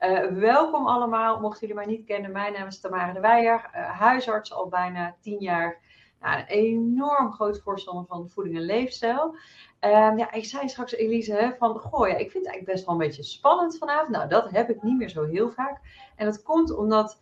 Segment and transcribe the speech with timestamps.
[0.00, 2.32] Uh, welkom allemaal, mochten jullie mij niet kennen.
[2.32, 5.78] Mijn naam is Tamara de Weijer, uh, huisarts al bijna tien jaar.
[6.20, 9.36] Nou, een enorm groot voorstander van voeding en leefstijl.
[9.80, 12.84] Um, ja, ik zei straks Elise hè, van, goh, ja, ik vind het eigenlijk best
[12.84, 14.08] wel een beetje spannend vanavond.
[14.08, 15.80] Nou, dat heb ik niet meer zo heel vaak.
[16.16, 17.20] En dat komt omdat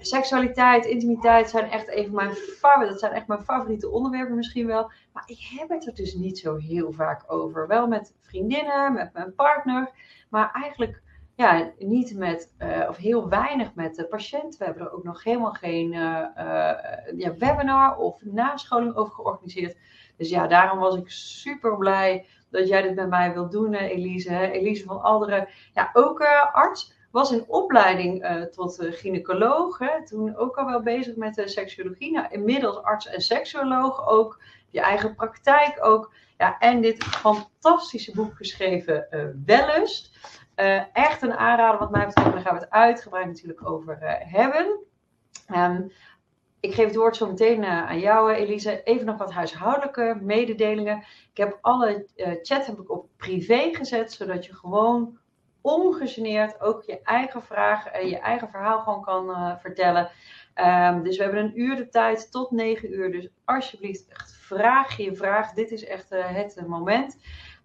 [0.00, 4.90] seksualiteit, intimiteit zijn echt even mijn favoriete, dat zijn echt mijn favoriete onderwerpen misschien wel.
[5.12, 7.66] Maar ik heb het er dus niet zo heel vaak over.
[7.66, 9.90] Wel met vriendinnen, met mijn partner,
[10.28, 11.02] maar eigenlijk
[11.40, 14.56] ja, niet met, uh, of heel weinig met de patiënt.
[14.56, 16.72] We hebben er ook nog helemaal geen uh, uh,
[17.16, 19.76] ja, webinar of nascholing over georganiseerd.
[20.16, 24.50] Dus ja, daarom was ik super blij dat jij dit met mij wilt doen, Elise.
[24.50, 26.20] Elise van Alderen, ja, ook
[26.52, 29.78] arts was in opleiding uh, tot uh, gynaecoloog.
[30.04, 32.12] Toen ook al wel bezig met de seksuologie.
[32.12, 34.42] Nou, inmiddels arts en seksuoloog ook.
[34.70, 36.12] Je eigen praktijk ook.
[36.38, 39.06] Ja, en dit fantastische boek geschreven,
[40.60, 40.88] Wellust.
[40.92, 42.32] echt een aanrader wat mij betreft.
[42.32, 44.78] Daar gaan we het uitgebreid natuurlijk over hebben.
[45.54, 45.92] Um,
[46.60, 48.82] ik geef het woord zo meteen aan jou, Elise.
[48.82, 51.04] Even nog wat huishoudelijke mededelingen.
[51.30, 52.06] Ik heb alle
[52.42, 55.18] chat heb ik op privé gezet, zodat je gewoon
[55.60, 60.10] ongegeneerd ook je eigen vragen en je eigen verhaal gewoon kan vertellen.
[60.54, 63.12] Um, dus we hebben een uur de tijd tot negen uur.
[63.12, 64.06] Dus alsjeblieft,
[64.40, 65.52] vraag je vraag.
[65.52, 67.16] Dit is echt het moment.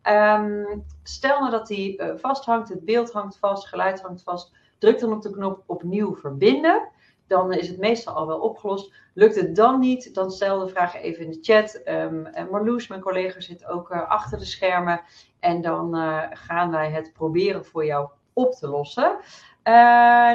[0.07, 4.53] Um, stel nou dat die uh, vasthangt, het beeld hangt vast, geluid hangt vast.
[4.77, 6.89] Druk dan op de knop opnieuw verbinden
[7.27, 8.93] dan is het meestal al wel opgelost.
[9.13, 11.81] Lukt het dan niet, dan stel de vraag even in de chat.
[11.85, 15.01] Um, en Marloes, mijn collega, zit ook uh, achter de schermen.
[15.39, 19.17] En dan uh, gaan wij het proberen voor jou op te lossen.
[19.63, 19.73] Uh,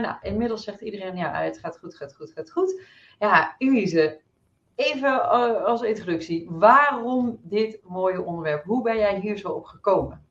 [0.00, 2.80] nou, inmiddels zegt iedereen, ja, het gaat goed, gaat goed, gaat goed.
[3.18, 4.20] Ja, Elise,
[4.74, 5.30] even
[5.64, 6.46] als introductie.
[6.50, 8.64] Waarom dit mooie onderwerp?
[8.64, 10.24] Hoe ben jij hier zo op gekomen?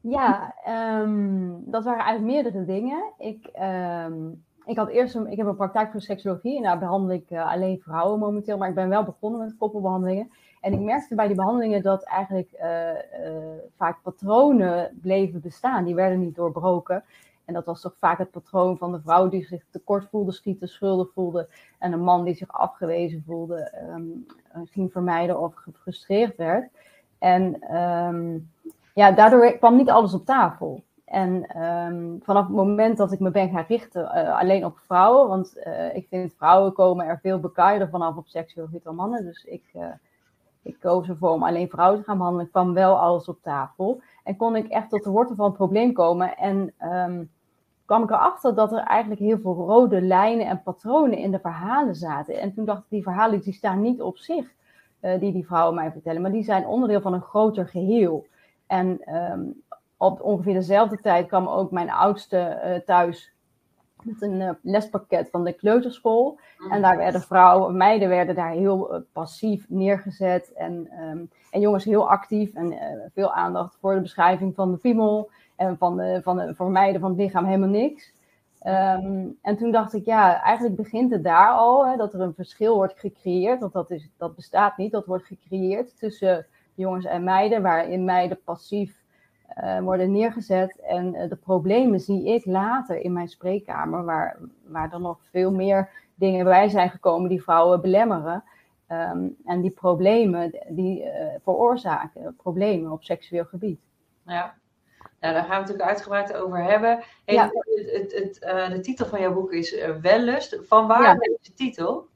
[0.00, 0.54] Ja,
[1.02, 3.12] um, dat waren eigenlijk meerdere dingen.
[3.18, 3.50] Ik
[4.08, 7.30] um, ik had eerst een, ik heb een praktijk voor seksologie en daar behandel ik
[7.30, 10.30] uh, alleen vrouwen momenteel, maar ik ben wel begonnen met koppelbehandelingen.
[10.60, 12.90] En ik merkte bij die behandelingen dat eigenlijk uh,
[13.76, 17.04] vaak patronen bleven bestaan, die werden niet doorbroken.
[17.46, 20.68] En dat was toch vaak het patroon van de vrouw die zich tekort voelde, schieten,
[20.68, 21.48] schuldig voelde.
[21.78, 24.26] En een man die zich afgewezen voelde, um,
[24.64, 26.70] ging vermijden of gefrustreerd werd.
[27.18, 28.50] En um,
[28.94, 30.84] ja, daardoor kwam niet alles op tafel.
[31.04, 35.28] En um, vanaf het moment dat ik me ben gaan richten uh, alleen op vrouwen,
[35.28, 39.24] want uh, ik vind vrouwen komen er veel bekijder vanaf op seksueel gebied dan mannen.
[39.24, 39.64] Dus ik,
[40.62, 42.50] ik koos ervoor om alleen vrouwen te gaan behandelen.
[42.50, 44.00] kwam wel alles op tafel.
[44.24, 46.36] En kon ik echt tot de wortel van het probleem komen.
[46.36, 46.74] En
[47.86, 51.94] kwam ik erachter dat er eigenlijk heel veel rode lijnen en patronen in de verhalen
[51.94, 52.40] zaten.
[52.40, 54.46] En toen dacht ik, die verhalen die staan niet op zich,
[55.00, 58.26] die die vrouwen mij vertellen, maar die zijn onderdeel van een groter geheel.
[58.66, 59.62] En um,
[59.96, 63.32] op ongeveer dezelfde tijd kwam ook mijn oudste uh, thuis
[64.02, 66.38] met een uh, lespakket van de kleuterschool.
[66.58, 66.72] Mm.
[66.72, 70.52] En daar werden vrouwen, meiden werden daar heel uh, passief neergezet.
[70.52, 72.74] En, um, en jongens heel actief en
[73.14, 75.30] veel aandacht voor de beschrijving van de piemel.
[75.56, 78.14] En van de, van de, voor meiden van het lichaam helemaal niks.
[78.66, 82.34] Um, en toen dacht ik, ja, eigenlijk begint het daar al, hè, dat er een
[82.34, 83.60] verschil wordt gecreëerd.
[83.60, 88.42] Want dat, is, dat bestaat niet, dat wordt gecreëerd tussen jongens en meiden, waarin meiden
[88.44, 89.02] passief
[89.62, 90.80] uh, worden neergezet.
[90.80, 95.52] En uh, de problemen zie ik later in mijn spreekkamer, waar, waar er nog veel
[95.52, 98.44] meer dingen bij zijn gekomen die vrouwen belemmeren.
[98.92, 101.10] Um, en die problemen die uh,
[101.42, 103.80] veroorzaken problemen op seksueel gebied.
[104.22, 104.54] Ja.
[105.26, 107.02] Nou, daar gaan we natuurlijk uitgebreid over hebben.
[107.24, 107.50] Ja.
[107.52, 110.58] het, het, het, de titel van jouw boek is Wellust.
[110.62, 111.14] Van waar ja.
[111.14, 112.06] deze titel?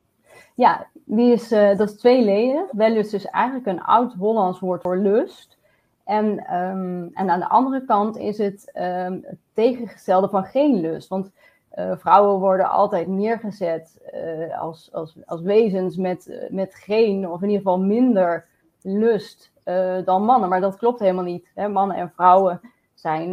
[0.54, 2.62] Ja, die is, dat is tweeledig.
[2.72, 5.58] Wellust is eigenlijk een oud-Hollands woord voor lust.
[6.04, 11.08] En, um, en aan de andere kant is het um, het tegengestelde van geen lust.
[11.08, 11.30] Want
[11.74, 17.48] uh, vrouwen worden altijd neergezet uh, als, als, als wezens met, met geen, of in
[17.48, 18.46] ieder geval minder
[18.82, 20.48] lust uh, dan mannen.
[20.48, 21.50] Maar dat klopt helemaal niet.
[21.54, 21.68] Hè?
[21.68, 22.60] Mannen en vrouwen
[23.00, 23.32] zijn,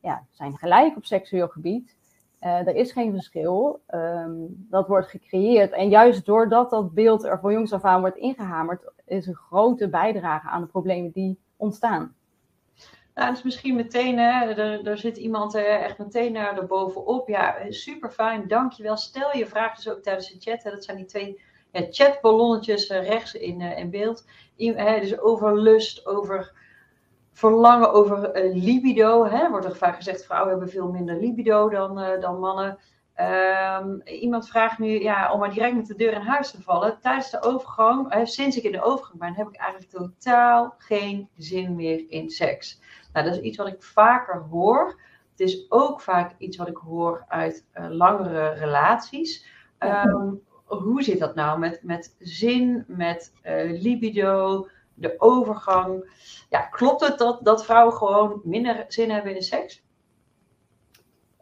[0.00, 1.96] ja, zijn gelijk op seksueel gebied.
[2.38, 3.82] er is geen verschil.
[3.94, 5.72] Um, dat wordt gecreëerd.
[5.72, 9.88] En juist doordat dat beeld er voor jongs af aan wordt ingehamerd, is een grote
[9.88, 12.14] bijdrage aan de problemen die ontstaan?
[13.14, 14.52] Nou, dus misschien meteen, hè,
[14.82, 17.28] er, zit iemand echt meteen naar bovenop.
[17.28, 18.96] Ja, super fijn, dankjewel.
[18.96, 20.62] Stel je vraag dus ook tijdens de chat.
[20.62, 20.70] Hè.
[20.70, 21.40] Dat zijn die twee
[21.72, 24.26] ja, chatballonnetjes rechts in, in beeld.
[24.56, 26.52] I, hè, dus over lust, over
[27.32, 29.24] verlangen, over uh, libido.
[29.26, 29.50] Hè.
[29.50, 32.78] Wordt er vaak gezegd, vrouwen hebben veel minder libido dan, dan mannen.
[33.20, 36.98] Um, iemand vraagt nu, ja, om maar direct met de deur in huis te vallen.
[37.00, 41.28] Tijdens de overgang, eh, sinds ik in de overgang ben, heb ik eigenlijk totaal geen
[41.36, 42.80] zin meer in seks.
[43.12, 45.00] Nou, dat is iets wat ik vaker hoor.
[45.30, 49.46] het is ook vaak iets wat ik hoor uit langere relaties.
[49.78, 50.30] Ehm,
[50.64, 53.32] hoe zit dat nou met, met zin, met
[53.70, 56.10] libido, de overgang?
[56.50, 59.82] Ja, klopt het dat, dat vrouwen gewoon minder zin hebben in seks?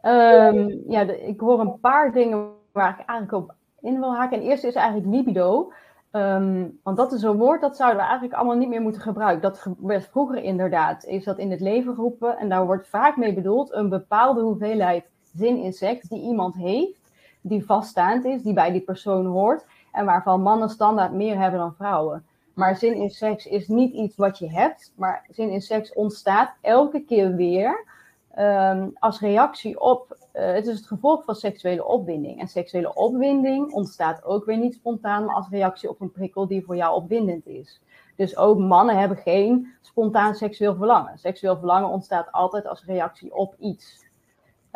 [0.01, 4.37] Um, ja, ik hoor een paar dingen waar ik eigenlijk op in wil haken.
[4.37, 5.71] En eerste is eigenlijk libido.
[6.11, 9.41] Ehm, want dat is een woord dat zouden we eigenlijk allemaal niet meer moeten gebruiken.
[9.41, 12.37] Dat werd vroeger inderdaad, is dat in het leven geroepen.
[12.37, 15.05] En daar wordt vaak mee bedoeld een bepaalde hoeveelheid
[15.35, 17.11] zin in seks die iemand heeft,
[17.41, 19.65] die vaststaand is, die bij die persoon hoort.
[19.91, 22.25] En waarvan mannen standaard meer hebben dan vrouwen.
[22.53, 26.53] Maar zin in seks is niet iets wat je hebt, maar zin in seks ontstaat
[26.61, 27.85] elke keer weer
[28.33, 32.39] Ehm, als reactie op, uh, het is het gevolg van seksuele opwinding.
[32.39, 36.65] En seksuele opwinding ontstaat ook weer niet spontaan, maar als reactie op een prikkel die
[36.65, 37.81] voor jou opwindend is.
[38.15, 41.17] Dus ook mannen hebben geen spontaan seksueel verlangen.
[41.17, 44.05] Seksueel verlangen ontstaat altijd als reactie op iets.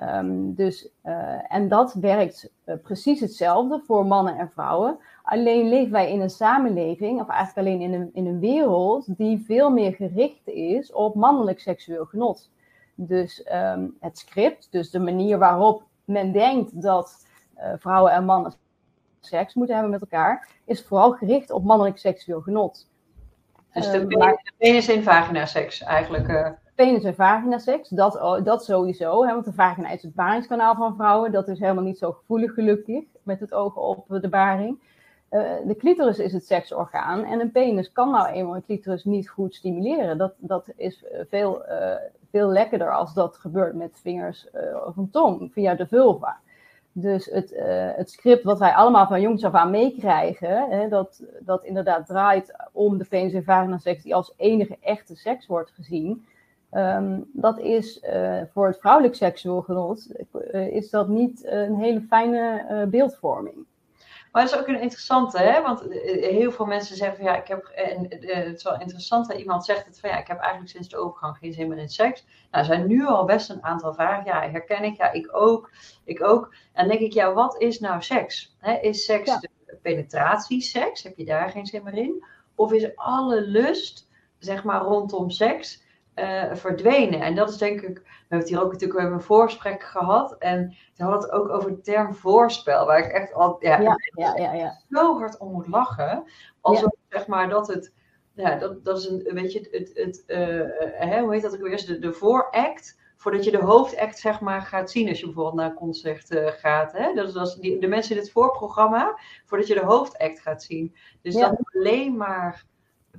[0.03, 4.97] Um, dus, uh, en dat werkt uh, precies hetzelfde voor mannen en vrouwen.
[5.23, 9.43] Alleen leven wij in een samenleving, of eigenlijk alleen in een, in een wereld, die
[9.45, 12.51] veel meer gericht is op mannelijk seksueel genot.
[12.95, 17.25] Dus ehm, het script, dus de manier waarop men denkt dat
[17.57, 18.53] uh, vrouwen en mannen
[19.19, 22.89] seks moeten hebben met elkaar, is vooral gericht op mannelijk seksueel genot.
[23.73, 26.57] Dus de, uh, penis en vagina seks eigenlijk.
[26.75, 29.25] Penis en vagina seks, dat, oh, dat sowieso.
[29.25, 31.31] Hè, want de vagina is het baringskanaal van vrouwen.
[31.31, 34.79] Dat is helemaal niet zo gevoelig gelukkig, met het oog op de baring.
[35.31, 39.29] Uh, de clitoris is het seksorgaan en een penis kan nou eenmaal een clitoris niet
[39.29, 40.17] goed stimuleren.
[40.17, 41.95] Dat, dat is veel, uh,
[42.29, 44.47] veel lekkerder als dat gebeurt met vingers
[44.85, 46.37] of een tong via de vulva.
[46.91, 47.53] Dus het,
[47.95, 52.97] het script wat wij allemaal van jongs af aan meekrijgen, dat, dat inderdaad draait om
[52.97, 56.25] de penis en vagina seks die als enige echte seks wordt gezien.
[56.75, 58.01] Um, dat is
[58.53, 60.07] voor het vrouwelijk seksueel genot,
[60.51, 63.65] is dat niet een hele fijne beeldvorming.
[64.35, 65.61] Maar dat is ook een interessante, hè?
[65.61, 68.79] want eh, heel veel mensen zeggen van ja, ik heb, en eh, het is wel
[68.79, 71.67] interessant dat iemand zegt het van ja, ik heb eigenlijk sinds de overgang geen zin
[71.67, 72.25] meer in seks.
[72.51, 75.71] Nou, er zijn nu al best een aantal vragen, ja, herken ik, ja, ik ook,
[76.03, 76.53] ik ook.
[76.73, 78.55] En dan denk ik, ja, wat is nou seks?
[78.59, 78.73] Hè?
[78.73, 79.37] Is seks ja.
[79.39, 79.49] de
[79.81, 81.03] penetratieseks?
[81.03, 82.25] Heb je daar geen zin meer in?
[82.55, 85.83] Of is alle lust, zeg maar, rondom seks
[86.15, 87.21] uh, verdwenen?
[87.21, 90.35] En dat is denk ik hebben het hier ook natuurlijk, we hebben een voorgesprek gehad.
[90.37, 92.85] En we hadden het ook over de term voorspel.
[92.85, 96.23] Waar ik echt al ja, ja, ja, ja zo hard om moet lachen.
[96.61, 97.93] Alsof zeg maar dat het.
[98.33, 101.67] Ja, dat, dat is een, weet je, het, het, uh, hè, hoe heet dat ook
[101.67, 101.85] weer?
[101.85, 105.69] De, de vooract voordat je de hoofdact zeg maar gaat zien als je bijvoorbeeld naar
[105.69, 106.91] een concert uh, gaat.
[106.91, 107.13] Hè?
[107.13, 110.63] Dat is, dat is die, de mensen in het voorprogramma, voordat je de hoofdact gaat
[110.63, 110.95] zien.
[111.21, 111.41] Dus ja.
[111.41, 112.65] dan alleen maar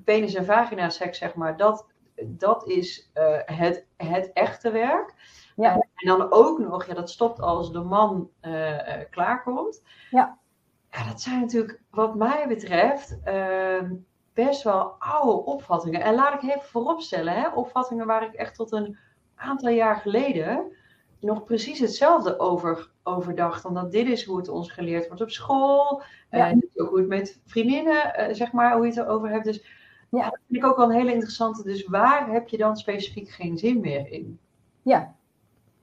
[0.05, 1.87] penis en vagina seks, zeg maar, dat,
[2.25, 5.15] dat is uh, het, het echte werk.
[5.57, 5.71] Ja.
[5.71, 8.79] Uh, en dan ook nog, ja, dat stopt als de man uh,
[9.11, 9.83] klaarkomt.
[10.11, 10.39] Ja.
[10.91, 11.09] ja.
[11.09, 13.95] Dat zijn natuurlijk, wat mij betreft, ehm,
[14.35, 16.01] best wel oude opvattingen.
[16.01, 18.99] En laat ik even vooropstellen, hè, opvattingen waar ik echt tot een
[19.35, 20.73] aantal jaar geleden
[21.21, 23.65] nog precies hetzelfde over, over dacht.
[23.65, 26.03] Omdat dit is hoe het ons geleerd wordt op school.
[26.31, 26.49] Ja.
[26.49, 29.45] En ook hoe het met vriendinnen, zeg maar, hoe je het erover hebt.
[29.45, 29.65] Dus
[30.08, 31.62] ja, dat vind ik ook wel een hele interessante.
[31.62, 34.38] Dus waar heb je dan specifiek geen zin meer in?
[34.82, 35.14] Ja,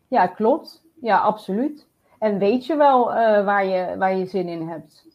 [0.07, 0.83] ja klopt.
[1.01, 1.87] Ja, absoluut.
[2.19, 5.05] En weet je wel uh, waar, je, waar je zin in hebt?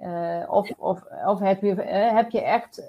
[0.00, 2.82] Uh, of, of, of heb, je, uh, heb je echt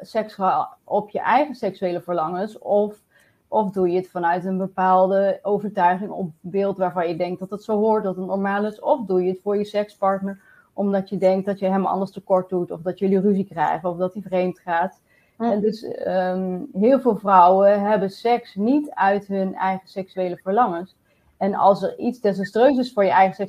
[0.00, 0.38] seks
[0.84, 2.58] op je eigen seksuele verlangens?
[2.58, 3.00] Of,
[3.48, 7.62] of doe je het vanuit een bepaalde overtuiging of beeld waarvan je denkt dat het
[7.62, 8.80] zo hoort, dat het normaal is?
[8.80, 10.40] Of doe je het voor je sekspartner
[10.72, 13.96] omdat je denkt dat je hem anders tekort doet, of dat jullie ruzie krijgen, of
[13.96, 15.00] dat hij vreemd gaat?
[15.38, 20.96] En dus um, heel veel vrouwen hebben seks niet uit hun eigen seksuele verlangens.
[21.36, 23.48] En als er iets desastreus is voor je eigen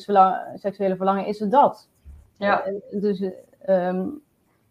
[0.55, 1.87] seksuele verlangen, is het dat.
[2.37, 2.63] Ja.
[2.91, 3.23] Dus,
[3.67, 4.21] um,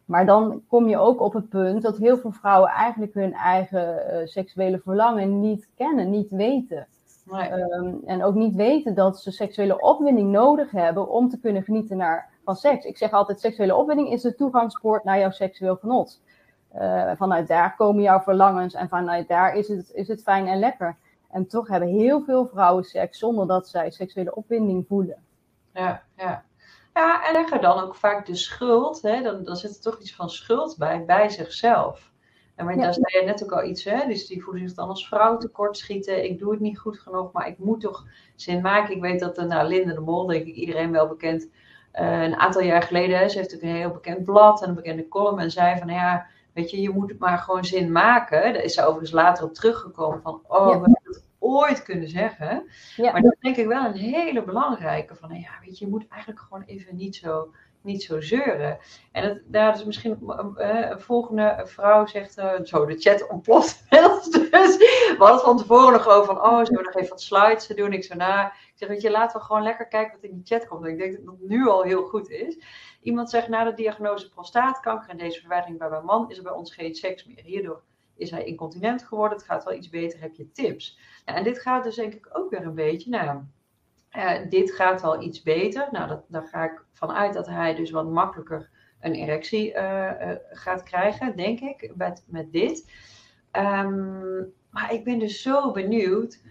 [0.04, 4.02] maar dan kom je ook op het punt dat heel veel vrouwen eigenlijk hun eigen
[4.12, 6.86] uh, seksuele verlangen niet kennen, niet weten.
[7.24, 7.52] Nee.
[7.52, 11.96] Um, en ook niet weten dat ze seksuele opwinding nodig hebben om te kunnen genieten
[11.96, 12.84] naar, van seks.
[12.84, 16.20] Ik zeg altijd, seksuele opwinding is de toegangspoort naar jouw seksueel genot.
[16.74, 20.58] Uh, vanuit daar komen jouw verlangens en vanuit daar is het, is het fijn en
[20.58, 20.96] lekker.
[21.30, 25.22] En toch hebben heel veel vrouwen seks zonder dat zij seksuele opwinding voelen.
[25.72, 26.44] Ja, ja.
[26.94, 30.14] Ja, en leggen dan ook vaak de schuld, hè, dan, dan zit er toch iets
[30.14, 32.10] van schuld bij, bij zichzelf.
[32.54, 32.82] En maar, ja.
[32.82, 34.06] daar zei je net ook al iets, hè?
[34.06, 36.24] dus die voelen zich dan als vrouw tekortschieten.
[36.24, 38.04] Ik doe het niet goed genoeg, maar ik moet toch
[38.36, 38.94] zin maken.
[38.94, 41.48] Ik weet dat, de, nou, Linde de Mol, denk ik iedereen wel bekend,
[41.94, 45.08] uh, een aantal jaar geleden, ze heeft ook een heel bekend blad en een bekende
[45.08, 46.26] column en zei van, ja,
[46.58, 48.52] Weet je, je moet het maar gewoon zin maken.
[48.52, 50.64] Daar is ze overigens later op teruggekomen van, oh, ja.
[50.64, 52.68] we hebben het ooit kunnen zeggen.
[52.96, 53.12] Ja.
[53.12, 55.14] Maar dat denk ik wel een hele belangrijke.
[55.14, 57.50] Van ja, weet je, je moet eigenlijk gewoon even niet zo,
[57.80, 58.78] niet zo zeuren.
[59.12, 63.84] En het, daar is misschien uh, een volgende vrouw zegt, uh, zo de chat ontploft.
[63.90, 67.66] dus we hadden van tevoren nog over van, oh, zullen we nog even wat slides
[67.66, 67.92] doen?
[67.92, 70.46] Ik zo, nou, ik zeg, weet je, laten we gewoon lekker kijken wat in die
[70.46, 70.86] chat komt.
[70.86, 72.58] Ik denk dat dat nu al heel goed is.
[73.00, 76.52] Iemand zegt, na de diagnose prostaatkanker en deze verwijdering bij mijn man, is er bij
[76.52, 77.42] ons geen seks meer.
[77.42, 77.82] Hierdoor
[78.16, 79.38] is hij incontinent geworden?
[79.38, 80.20] Het gaat wel iets beter.
[80.20, 80.98] Heb je tips?
[81.24, 83.10] Nou, en dit gaat dus denk ik ook weer een beetje.
[83.10, 83.40] Nou,
[84.16, 85.88] uh, dit gaat wel iets beter.
[85.90, 88.70] Nou, dat, daar ga ik vanuit dat hij dus wat makkelijker
[89.00, 92.90] een erectie uh, uh, gaat krijgen, denk ik, met, met dit.
[93.52, 96.42] Um, maar ik ben dus zo benieuwd.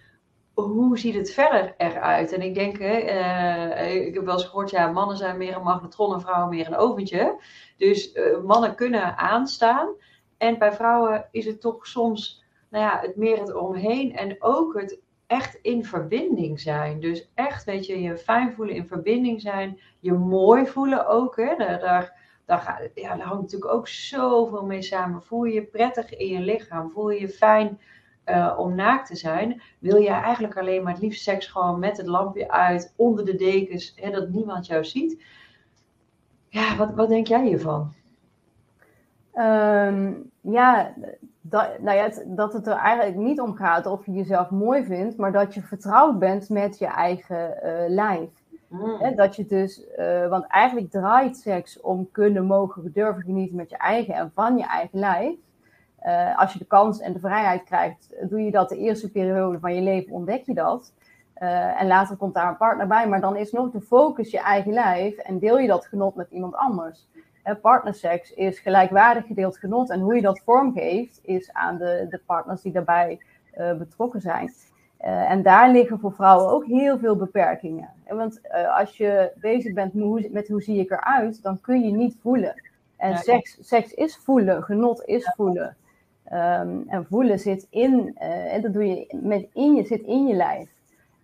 [0.63, 2.31] Hoe ziet het verder eruit?
[2.31, 6.21] En ik denk, ik heb wel eens gehoord, ja, mannen zijn meer een magnetron en
[6.21, 7.41] vrouwen meer een oventje.
[7.77, 9.89] Dus mannen kunnen aanstaan.
[10.37, 14.79] En bij vrouwen is het toch soms nou ja, het meer het omheen en ook
[14.79, 16.99] het echt in verbinding zijn.
[16.99, 21.35] Dus echt, weet je, je fijn voelen, in verbinding zijn, je mooi voelen ook.
[21.35, 21.55] Hè?
[21.55, 21.79] Daar,
[22.45, 25.23] daar, ja, daar hangt natuurlijk ook zoveel mee samen.
[25.23, 26.91] Voel je je prettig in je lichaam?
[26.91, 27.79] Voel je je fijn
[28.29, 29.61] uh, om naakt te zijn?
[29.79, 33.35] Wil je eigenlijk alleen maar het liefst seks gewoon met het lampje uit, onder de
[33.35, 35.23] dekens, hè, dat niemand jou ziet?
[36.49, 37.93] Ja, wat, wat denk jij hiervan?
[39.33, 40.93] Um, ja,
[41.41, 44.85] dat, nou ja, het, dat het er eigenlijk niet om gaat of je jezelf mooi
[44.85, 48.29] vindt, maar dat je vertrouwd bent met je eigen uh, lijf.
[48.67, 49.15] Mm.
[49.15, 53.77] dat je dus, uh, want eigenlijk draait seks om kunnen, mogen, durven genieten met je
[53.77, 55.35] eigen en van je eigen lijf.
[56.07, 59.59] Uh, als je de kans en de vrijheid krijgt, doe je dat de eerste periode
[59.59, 60.93] van je leven, ontdek je dat.
[61.77, 64.73] en later komt daar een partner bij, maar dan is nog de focus je eigen
[64.73, 67.07] lijf en deel je dat genot met iemand anders
[67.55, 69.89] partnerseks is gelijkwaardig gedeeld genot.
[69.89, 73.19] En hoe je dat vormgeeft, is aan de, de partners die daarbij
[73.57, 74.53] uh, betrokken zijn.
[75.01, 77.89] Uh, en daar liggen voor vrouwen ook heel veel beperkingen.
[78.07, 81.81] Want uh, als je bezig bent met hoe, met hoe zie ik eruit, dan kun
[81.81, 82.61] je niet voelen.
[82.97, 85.75] En ja, seks, seks is voelen, genot is voelen.
[86.33, 90.35] Um, en voelen zit in, en dat doe je met in je, zit in je
[90.35, 90.69] lijf.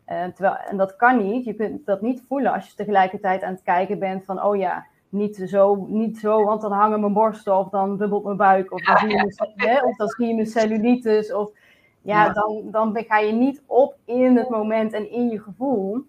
[0.06, 3.64] terwijl, en dat kan niet, je kunt dat niet voelen als je tegelijkertijd aan het
[3.64, 7.70] kijken bent van, oh ja, niet zo, niet zo, want dan hangen mijn borsten of
[7.70, 10.48] dan dubbelt mijn buik of dan, zie, je mijn, hè, of dan zie je mijn
[10.48, 11.52] cellulitis of
[12.02, 16.06] ja, dan, dan ga je niet op in het moment en in je gevoel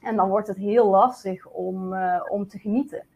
[0.00, 3.06] en dan wordt het heel lastig om, uh, om te genieten.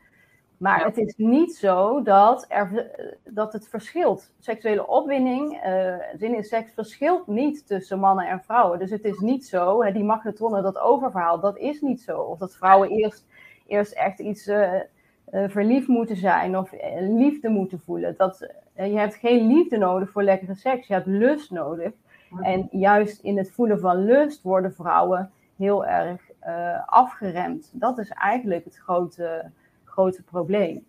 [0.61, 0.85] Maar ja.
[0.85, 2.90] het is niet zo dat, er,
[3.25, 4.33] dat het verschilt.
[4.38, 8.79] Seksuele opwinding, uh, zin in seks, verschilt niet tussen mannen en vrouwen.
[8.79, 12.21] Dus het is niet zo, hè, die magnetronnen, dat oververhaal, dat is niet zo.
[12.21, 13.26] Of dat vrouwen eerst,
[13.67, 14.47] eerst echt iets...
[14.47, 14.73] Uh,
[15.33, 18.14] uh, verliefd moeten zijn of liefde moeten voelen.
[18.17, 21.93] Dat, je hebt geen liefde nodig voor lekkere seks, je hebt lust nodig.
[22.40, 26.21] En juist in het voelen van lust worden vrouwen heel erg
[26.87, 27.71] afgeremd.
[27.73, 29.50] Dat is eigenlijk het grote,
[29.91, 30.87] grote probleem.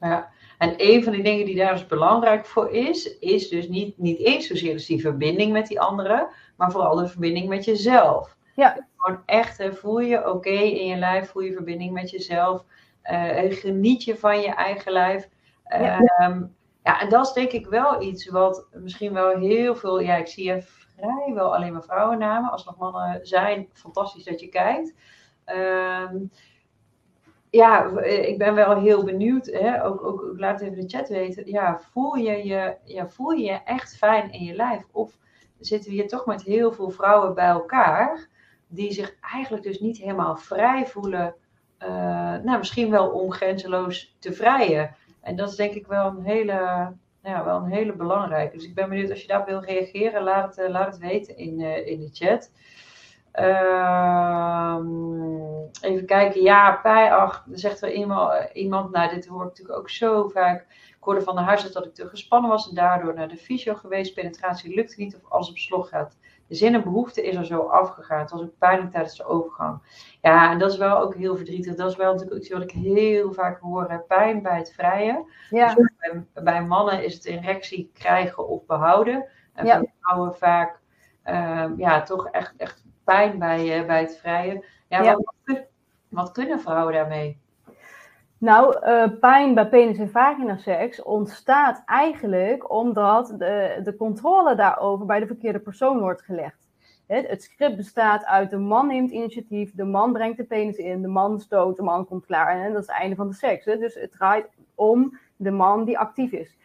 [0.00, 3.98] Ja, en een van die dingen die daar dus belangrijk voor is, is dus niet,
[3.98, 8.36] niet eens zozeer dus die verbinding met die anderen, maar vooral de verbinding met jezelf.
[8.54, 8.86] Ja.
[8.96, 12.64] Gewoon echt, voel je oké okay in je lijf, voel je verbinding met jezelf.
[13.10, 15.28] Uh, geniet je van je eigen lijf.
[15.68, 16.00] Ja.
[16.22, 20.00] Um, ja, en dat is denk ik wel iets wat misschien wel heel veel.
[20.00, 22.50] Ja, ik zie je vrijwel alleen maar vrouwennamen.
[22.50, 24.94] Als nog mannen zijn, fantastisch dat je kijkt.
[25.46, 26.30] Um,
[27.54, 29.46] ja, ik ben wel heel benieuwd.
[29.46, 29.84] Hè?
[29.84, 31.50] Ook, ook, laat even de chat weten.
[31.50, 34.82] Ja, voel je je, ja, voel je je echt fijn in je lijf?
[34.92, 35.18] Of
[35.58, 38.28] zitten we hier toch met heel veel vrouwen bij elkaar,
[38.66, 41.34] die zich eigenlijk dus niet helemaal vrij voelen
[41.82, 41.88] uh,
[42.42, 44.96] nou, misschien wel om grenzeloos te vrijen.
[45.20, 46.92] En dat is denk ik wel een hele,
[47.22, 48.56] ja, wel een hele belangrijke.
[48.56, 51.36] Dus ik ben benieuwd als je daar wil reageren, laat het, uh, laat het weten
[51.36, 52.50] in, in de chat.
[53.40, 54.78] Uh,
[55.80, 59.90] even kijken, ja, bij, ach, zegt er iemand, iemand, nou dit hoor ik natuurlijk ook
[59.90, 60.60] zo vaak.
[60.88, 63.74] Ik hoorde van de huisarts dat ik te gespannen was en daardoor naar de fysio
[63.74, 64.14] geweest.
[64.14, 66.16] Penetratie lukte niet of alles op slot gaat.
[66.46, 68.20] De zin en behoefte is er zo afgegaan.
[68.20, 69.78] Het was ook pijnlijk tijdens de overgang.
[70.20, 71.74] Ja, en dat is wel ook heel verdrietig.
[71.74, 74.04] Dat is wel natuurlijk iets wat ik heel vaak hoor.
[74.08, 75.26] Pijn bij het vrijen.
[75.50, 75.74] Ja.
[75.74, 79.28] Dus bij, bij, mannen is het erectie krijgen of behouden.
[79.54, 79.78] En ja.
[79.78, 80.82] bij vrouwen vaak
[81.26, 84.64] uh, ja, toch echt, echt pijn bij, uh, bij het vrijen.
[84.88, 85.20] Ja, ja.
[85.44, 85.62] Wat,
[86.08, 87.42] wat kunnen vrouwen daarmee?
[88.38, 95.20] Nou, uh, pijn bij penis- en vaginaseks ontstaat eigenlijk omdat de, de controle daarover bij
[95.20, 96.68] de verkeerde persoon wordt gelegd.
[97.06, 101.02] Het, het script bestaat uit de man neemt initiatief, de man brengt de penis in,
[101.02, 103.64] de man stoot, de man komt klaar en dat is het einde van de seks.
[103.64, 103.78] Hè?
[103.78, 106.56] Dus het draait om de man die actief is.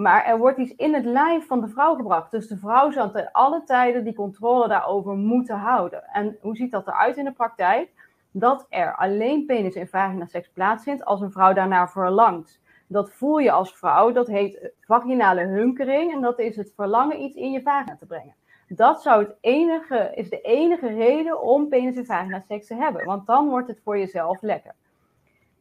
[0.00, 2.30] Maar er wordt iets in het lijf van de vrouw gebracht.
[2.30, 6.04] Dus de vrouw zal ten alle tijden die controle daarover moeten houden.
[6.04, 7.90] En hoe ziet dat eruit in de praktijk?
[8.30, 12.60] Dat er alleen penis en vagina seks plaatsvindt als een vrouw daarnaar verlangt.
[12.86, 17.36] Dat voel je als vrouw, dat heet vaginale hunkering en dat is het verlangen iets
[17.36, 18.34] in je vagina te brengen.
[18.68, 23.04] Dat zou het enige, is de enige reden om penis en vagina seks te hebben,
[23.04, 24.74] want dan wordt het voor jezelf lekker.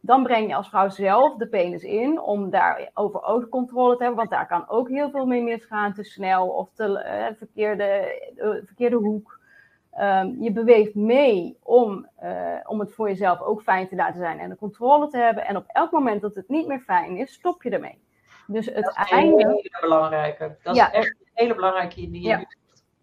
[0.01, 4.18] Dan breng je als vrouw zelf de penis in om daarover ook controle te hebben,
[4.20, 6.84] want daar kan ook heel veel mee misgaan, te snel of te
[7.32, 9.39] uh, verkeerde, uh, verkeerde hoek.
[10.00, 14.39] Um, je beweegt mee om, uh, om het voor jezelf ook fijn te laten zijn
[14.39, 15.46] en de controle te hebben.
[15.46, 18.00] En op elk moment dat het niet meer fijn is, stop je ermee.
[18.48, 19.44] Dus het dat is einde.
[19.44, 20.58] een hele belangrijke.
[20.63, 20.88] Dat Ja.
[20.88, 22.46] is echt een hele belangrijke die je Ja.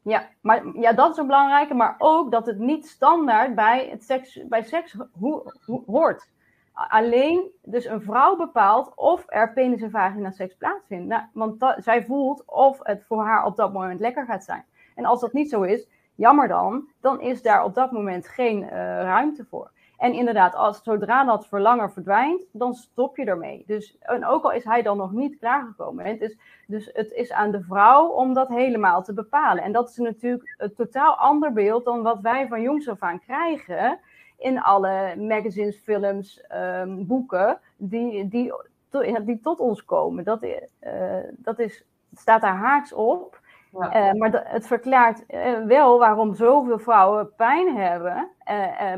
[0.03, 4.05] Ja, maar ja, dat is een belangrijke, maar ook dat het niet standaard bij, het
[4.05, 6.29] seks, bij seks ho- ho- hoort.
[6.77, 11.07] Alleen, dus een vrouw bepaalt of er penis en vagina seks plaatsvindt.
[11.07, 14.65] Nou, want da- zij voelt of het voor haar op dat moment lekker gaat zijn.
[14.95, 18.63] En als dat niet zo is, jammer dan, dan is daar op dat moment geen
[18.63, 18.71] eh,
[19.03, 19.71] ruimte voor.
[19.97, 23.65] En inderdaad, als, zodra dat verlangen verdwijnt, dan stop je ermee.
[23.67, 26.05] Dus, en ook al is hij dan nog niet klaargekomen.
[26.05, 29.63] Het dus het is aan de vrouw om dat helemaal te bepalen.
[29.63, 33.21] En dat is natuurlijk een totaal ander beeld dan wat wij van jongs af aan
[33.21, 33.99] krijgen
[34.39, 38.53] in alle magazines, films, ehm, boeken die, die,
[38.89, 40.25] to- die tot ons komen.
[40.25, 40.93] Dat, eh,
[41.31, 43.41] dat is, het staat daar haaks op.
[43.73, 43.93] Ja.
[43.93, 48.31] Eh, maar het verklaart eh, wel waarom zoveel vrouwen pijn hebben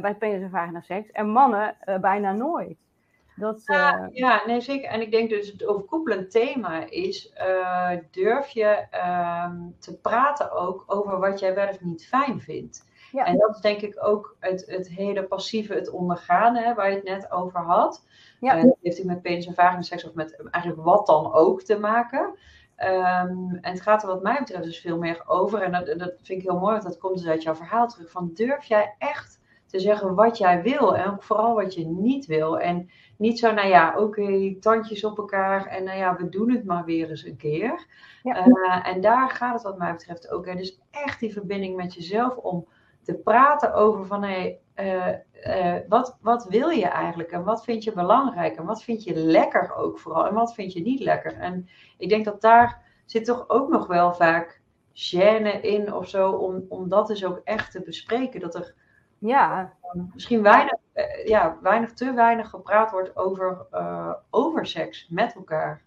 [0.00, 2.76] bij penis en vagina seks en mannen bijna nooit.
[3.36, 4.90] Dat, Ja, ja, nee zeker.
[4.90, 7.32] En ik denk dus het overkoepelend thema is,
[8.10, 12.87] durf je ehm, te praten ook over wat jij wel of niet fijn vindt.
[13.12, 13.24] Ja.
[13.24, 16.94] En dat is denk ik ook het, het hele passieve, het ondergaan, hè, waar je
[16.94, 18.06] het net over had.
[18.40, 18.62] Ja.
[18.62, 22.34] Dat heeft met penis en vagina seks of met eigenlijk wat dan ook te maken.
[22.76, 25.62] Ehm, en het gaat er wat mij betreft dus veel meer over.
[25.62, 28.10] En dat, dat vind ik heel mooi, want dat komt dus uit jouw verhaal terug.
[28.10, 32.26] Van durf jij echt te zeggen wat jij wil en ook vooral wat je niet
[32.26, 32.58] wil.
[32.58, 36.64] En niet zo, nou ja, oké, tandjes op elkaar en nou ja, we doen het
[36.64, 37.86] maar weer eens een keer.
[38.22, 38.46] Ja.
[38.46, 40.46] Eh, en daar gaat het wat mij betreft ook.
[40.46, 40.54] Hè.
[40.54, 42.66] Dus echt die verbinding met jezelf om
[43.08, 45.08] te praten over van, hé, eh,
[45.42, 49.14] eh, wat, wat wil je eigenlijk en wat vind je belangrijk en wat vind je
[49.14, 51.36] lekker ook vooral en wat vind je niet lekker.
[51.38, 51.68] En
[51.98, 54.60] ik denk dat daar zit toch ook nog wel vaak
[54.92, 58.40] gêne in of zo, om, om dat dus ook echt te bespreken.
[58.40, 58.74] Dat er
[59.18, 59.72] ja,
[60.12, 63.66] misschien weinig, eh, ja, weinig, te weinig gepraat wordt over,
[64.30, 65.82] over seks met elkaar.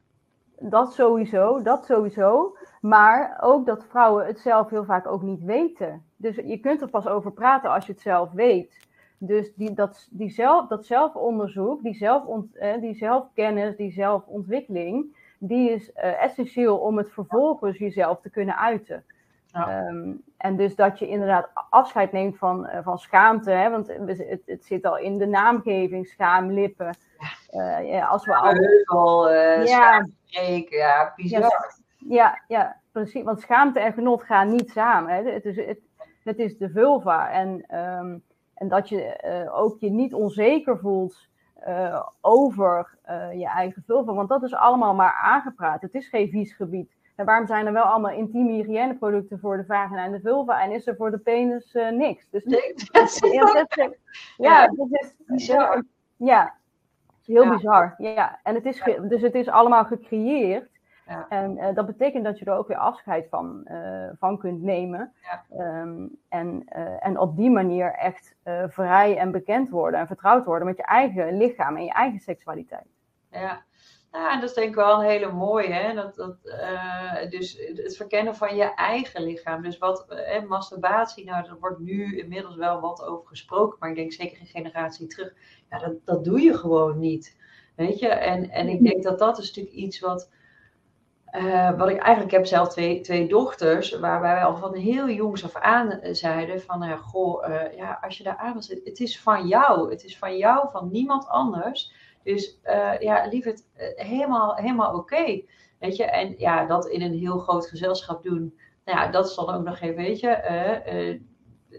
[0.60, 2.58] dat sowieso, dat sowieso.
[2.82, 6.11] Maar ook dat vrouwen het zelf heel vaak ook niet weten.
[6.22, 8.88] Dus je kunt er pas over praten als je het zelf weet.
[9.18, 15.72] Dus die, dat, die zelf, dat zelfonderzoek, die, zelfont, eh, die zelfkennis, die zelfontwikkeling, die
[15.72, 19.04] is eh, essentieel om het vervolgens jezelf te kunnen uiten.
[19.46, 19.68] Ja.
[19.68, 24.42] Ehm, en dus dat je inderdaad afscheid neemt van, eh, van schaamte, hè, want het,
[24.46, 26.98] het zit al in de naamgeving, schaamlippen.
[27.50, 30.06] Eh, ja, als we al Heuvel, eh Ja.
[30.70, 31.80] ja, bizar.
[31.98, 33.24] Ja, ja, precies.
[33.24, 35.14] Want schaamte en genot gaan niet samen.
[35.14, 35.32] Hè.
[35.32, 35.80] Het, is, het,
[36.24, 37.32] het is de vulva.
[37.32, 38.18] En, ehm,
[38.54, 44.14] en dat je eh, ook je niet onzeker voelt eh, over eh, je eigen vulva.
[44.14, 45.82] Want dat is allemaal maar aangepraat.
[45.82, 46.92] Het is geen vies gebied.
[47.16, 50.72] En waarom zijn er wel allemaal intieme hygiëneproducten voor de vagina en de vulva en
[50.72, 52.28] is er voor de penis niks?
[52.30, 53.66] Dus Nee, dat is- ja,
[54.38, 55.84] ja, dat is Bizar.
[56.18, 56.54] Ja,
[57.26, 57.50] heel Ja.
[57.56, 57.94] bizar.
[57.98, 60.70] Ja, en het is dus het is allemaal gecreëerd.
[61.12, 61.26] Ja.
[61.30, 65.14] En eh, dat betekent dat je er ook weer afscheid van, eh, van kunt nemen.
[65.22, 65.46] Ja.
[65.58, 68.36] Ehm, en, eh, en op die manier echt
[68.68, 72.88] vrij en bekend worden en vertrouwd worden met je eigen lichaam en je eigen seksualiteit.
[73.32, 73.64] Ja.
[74.12, 75.74] Ja, en dat is denk ik wel een hele mooie.
[75.74, 75.94] Hè?
[75.94, 76.38] Dat, dat,
[77.30, 79.62] dus het verkennen van je eigen lichaam.
[79.62, 83.78] Dus wat, eh, masturbatie, nou, daar wordt nu inmiddels wel wat over gesproken.
[83.80, 85.34] Maar ik denk zeker een generatie terug.
[85.70, 87.38] Ja, dat, dat doe je gewoon niet.
[87.76, 88.08] Weet je?
[88.08, 90.30] En, en ik denk dat dat is natuurlijk iets wat.
[91.32, 95.44] Eh, wat ik eigenlijk heb zelf twee, twee dochters, waarbij wij al van heel jongs
[95.44, 99.00] af aan eh, zeiden van, eh, goh, eh, ja, als je daar aan zitten, het
[99.00, 101.94] is van jou, het is van jou, van niemand anders.
[102.24, 102.60] Dus
[103.00, 105.42] ja, liever uh, helemaal, helemaal oké.
[105.80, 109.36] Weet je, en ja, dat in een heel groot gezelschap doen, nou ja, dat is
[109.36, 111.20] dan ook nog even, weet je, uh, uh,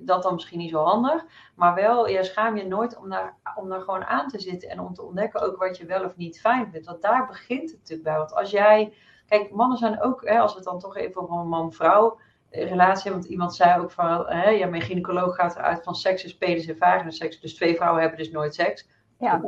[0.05, 1.25] dat dan misschien niet zo handig.
[1.55, 4.81] Maar wel, ja, schaam je nooit om daar, om daar gewoon aan te zitten en
[4.81, 6.87] om te ontdekken ook wat je wel of niet fijn vindt.
[6.87, 8.17] Want daar begint het natuurlijk bij.
[8.17, 8.93] Want als jij,
[9.39, 12.19] kijk, mannen zijn ook, hè, als we het dan toch even over een man-vrouw
[12.51, 13.21] relatie hebben.
[13.21, 16.67] Want iemand zei ook van, hè, ja, mijn gynaecoloog gaat eruit van seks is penis
[16.67, 17.41] en vagina seks.
[17.41, 18.89] Dus twee vrouwen hebben dus nooit seks.
[19.19, 19.43] Ja.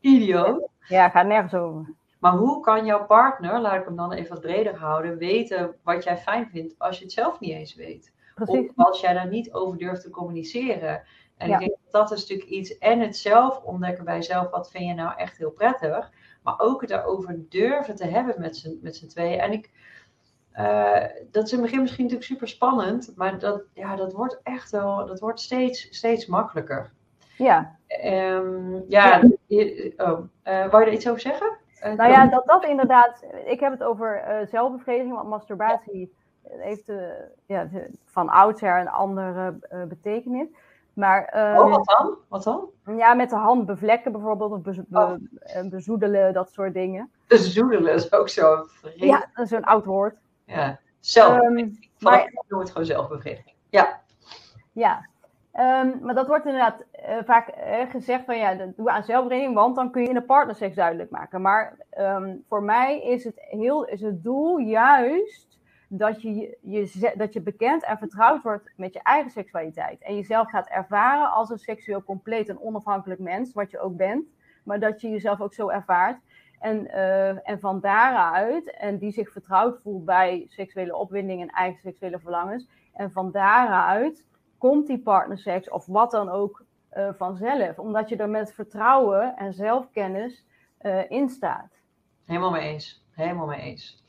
[0.00, 0.68] Idioot.
[0.88, 1.94] Ja, gaat nergens over.
[2.18, 6.04] Maar hoe kan jouw partner, laat ik hem dan even wat breder houden, weten wat
[6.04, 8.12] jij fijn vindt als je het zelf niet eens weet?
[8.34, 8.70] Precies.
[8.74, 11.02] Of als jij daar niet over durft te communiceren.
[11.36, 14.70] En ik denk dat dat is natuurlijk iets, en het zelf ontdekken bij jezelf, wat
[14.70, 16.10] vind je nou echt heel prettig.
[16.42, 19.40] Maar ook het daarover durven te hebben met z'n, met tweeën.
[19.40, 19.70] En ik,
[20.58, 24.40] uh, dat is in het begin misschien natuurlijk super spannend, maar dat, ja, dat wordt
[24.42, 26.90] echt wel, dat wordt steeds, steeds makkelijker.
[27.36, 27.76] Ja.
[28.04, 29.60] Um, ja, ja.
[29.96, 31.56] Oh, uh, wou je er iets over zeggen?
[31.84, 36.12] Uh, nou ja, dat dat inderdaad, ik heb het over zelfbevrediging, want masturbatie
[36.48, 36.92] heeft
[37.46, 37.68] ja,
[38.04, 39.54] van oudsher een andere
[39.88, 40.46] betekenis.
[40.92, 42.16] Maar, oh, wat dan?
[42.28, 42.70] Wat dan?
[42.96, 45.14] Ja, met de hand bevlekken bijvoorbeeld, of be oh.
[45.70, 47.10] bezoedelen, dat soort dingen.
[47.26, 48.66] Bezoedelen is ook zo.
[48.94, 50.16] Ja, dat is een oud woord.
[50.44, 51.40] Ja, zelf.
[51.40, 53.54] Um, maar wordt gewoon zelfbevrediging.
[53.68, 54.00] Ja.
[54.72, 55.08] Ja,
[55.54, 59.76] um, maar dat wordt inderdaad uh, vaak uh, gezegd van ja, doe aan zelfbevrediging, want
[59.76, 61.40] dan kun je in de partnerseks duidelijk maken.
[61.40, 65.49] Maar um, voor mij is het, heel, is het doel juist
[65.92, 70.02] dat je, je, dat je bekend en vertrouwd wordt met je eigen seksualiteit.
[70.02, 74.24] En jezelf gaat ervaren als een seksueel compleet en onafhankelijk mens, wat je ook bent.
[74.64, 76.20] Maar dat je jezelf ook zo ervaart.
[76.58, 81.80] En, uh, en van daaruit, en die zich vertrouwd voelt bij seksuele opwinding en eigen
[81.80, 82.68] seksuele verlangens.
[82.92, 84.24] En van daaruit
[84.58, 86.64] komt die partnerseks of wat dan ook
[86.96, 87.78] uh, vanzelf.
[87.78, 90.44] Omdat je er met vertrouwen en zelfkennis
[90.82, 91.72] uh, in staat.
[92.24, 93.04] Helemaal mee eens.
[93.10, 94.04] Helemaal mee eens.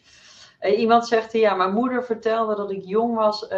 [0.62, 3.50] Iemand zegt, ja, mijn moeder vertelde dat ik jong was,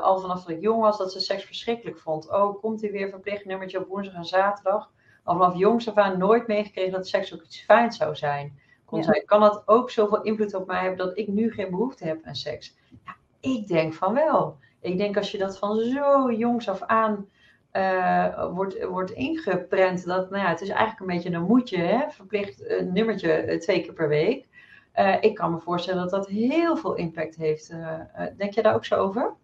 [0.00, 2.30] al vanaf dat ik jong was, dat ze seks verschrikkelijk vond.
[2.30, 4.90] Oh, komt hij weer verplicht nummertje op woensdag en zaterdag?
[5.22, 8.58] al vanaf jongs af aan nooit meegekregen dat seks ook iets fijns zou zijn.
[8.84, 9.22] Kon ja.
[9.24, 12.34] kan dat ook zoveel invloed op mij hebben dat ik nu geen behoefte heb aan
[12.34, 12.76] seks?
[13.04, 14.56] Ja, ik denk van wel.
[14.80, 17.28] Ik denk als je dat van zo jongs af aan
[17.72, 22.10] uh, wordt, wordt ingeprent, dat nou ja, het is eigenlijk een beetje een moedje, hè?
[22.10, 24.46] verplicht een nummertje eh, twee keer per week.
[24.96, 27.70] Uh, ik kan me voorstellen dat dat heel veel impact heeft.
[27.70, 27.98] Uh,
[28.36, 29.34] denk je daar ook zo over?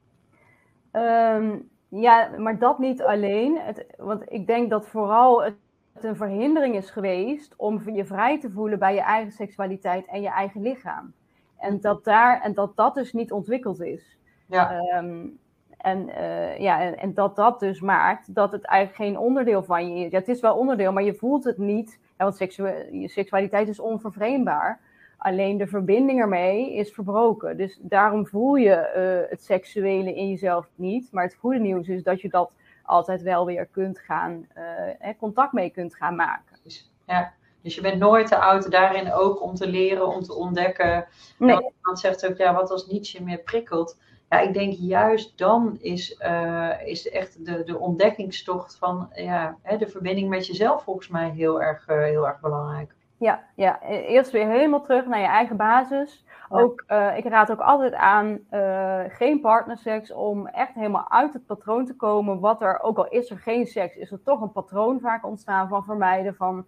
[0.92, 3.58] Um, ja, maar dat niet alleen.
[3.60, 5.54] Het, want ik denk dat vooral het
[6.00, 10.28] een verhindering is geweest om je vrij te voelen bij je eigen seksualiteit en je
[10.28, 11.12] eigen lichaam.
[11.58, 14.18] En dat daar, en dat, dat dus niet ontwikkeld is.
[14.46, 14.82] Ja.
[14.96, 15.38] Um,
[15.78, 19.96] en, uh, ja, en, en, dat dat dus maakt dat het eigenlijk geen onderdeel van
[19.96, 20.10] je is.
[20.10, 21.98] Ja, het is wel onderdeel, maar je voelt het niet.
[22.00, 24.80] Ja, want seksu je seksualiteit is onvervreemdbaar.
[25.18, 27.56] Alleen de verbinding ermee is verbroken.
[27.56, 31.08] Dus daarom voel je uh, het seksuele in jezelf niet.
[31.12, 32.52] Maar het goede nieuws is dat je dat
[32.82, 36.56] altijd wel weer kunt gaan, uh, contact mee kunt gaan maken.
[37.06, 41.06] Ja, dus je bent nooit te oud daarin ook om te leren, om te ontdekken.
[41.38, 41.56] Nee.
[41.56, 43.98] Iemand zegt ook, ja, wat als Nietzsche meer prikkelt?
[44.28, 49.76] Ja, ik denk juist dan is, uh, is echt de, de ontdekkingstocht van ja, hè,
[49.76, 52.94] de verbinding met jezelf volgens mij heel erg, heel erg belangrijk.
[53.18, 56.24] Ja, ja, e-, eerst weer helemaal terug naar je eigen basis.
[56.48, 61.46] Ook, uh, ik raad ook altijd aan uh, geen partnerseks om echt helemaal uit het
[61.46, 62.40] patroon te komen.
[62.40, 65.68] Wat er, ook al is er geen seks, is er toch een patroon vaak ontstaan
[65.68, 66.66] van vermijden van,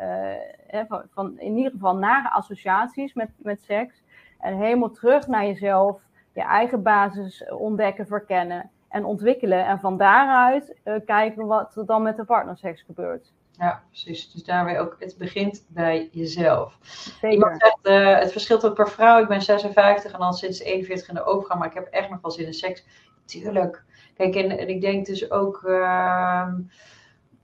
[0.00, 4.02] uh, van, van, in ieder geval nare associaties met, met seks.
[4.38, 6.00] En helemaal terug naar jezelf,
[6.32, 9.66] je eigen basis ontdekken, verkennen en ontwikkelen.
[9.66, 13.32] En van daaruit kijken wat er dan met de partnerseks gebeurt.
[13.58, 14.32] Ja, precies.
[14.32, 16.78] Dus daarmee ook, het begint bij jezelf.
[16.82, 17.30] Zeker.
[17.30, 19.22] Iemand zegt, uh, het verschilt ook per vrouw.
[19.22, 22.20] Ik ben 56 en al sinds 41 in de overgang, maar ik heb echt nog
[22.20, 22.84] wel zin in seks.
[23.24, 23.84] Tuurlijk.
[24.14, 26.48] Kijk, en, en ik denk dus ook, uh,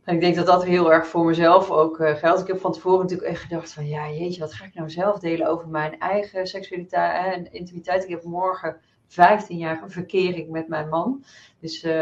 [0.05, 2.41] ik denk dat dat heel erg voor mezelf ook uh, geldt.
[2.41, 5.19] Ik heb van tevoren natuurlijk echt gedacht van, ja jeetje, wat ga ik nou zelf
[5.19, 8.05] delen over mijn eigen seksualiteit en intimiteit.
[8.05, 11.25] Ik heb morgen 15 jaar verkering met mijn man.
[11.61, 11.93] Dus uh,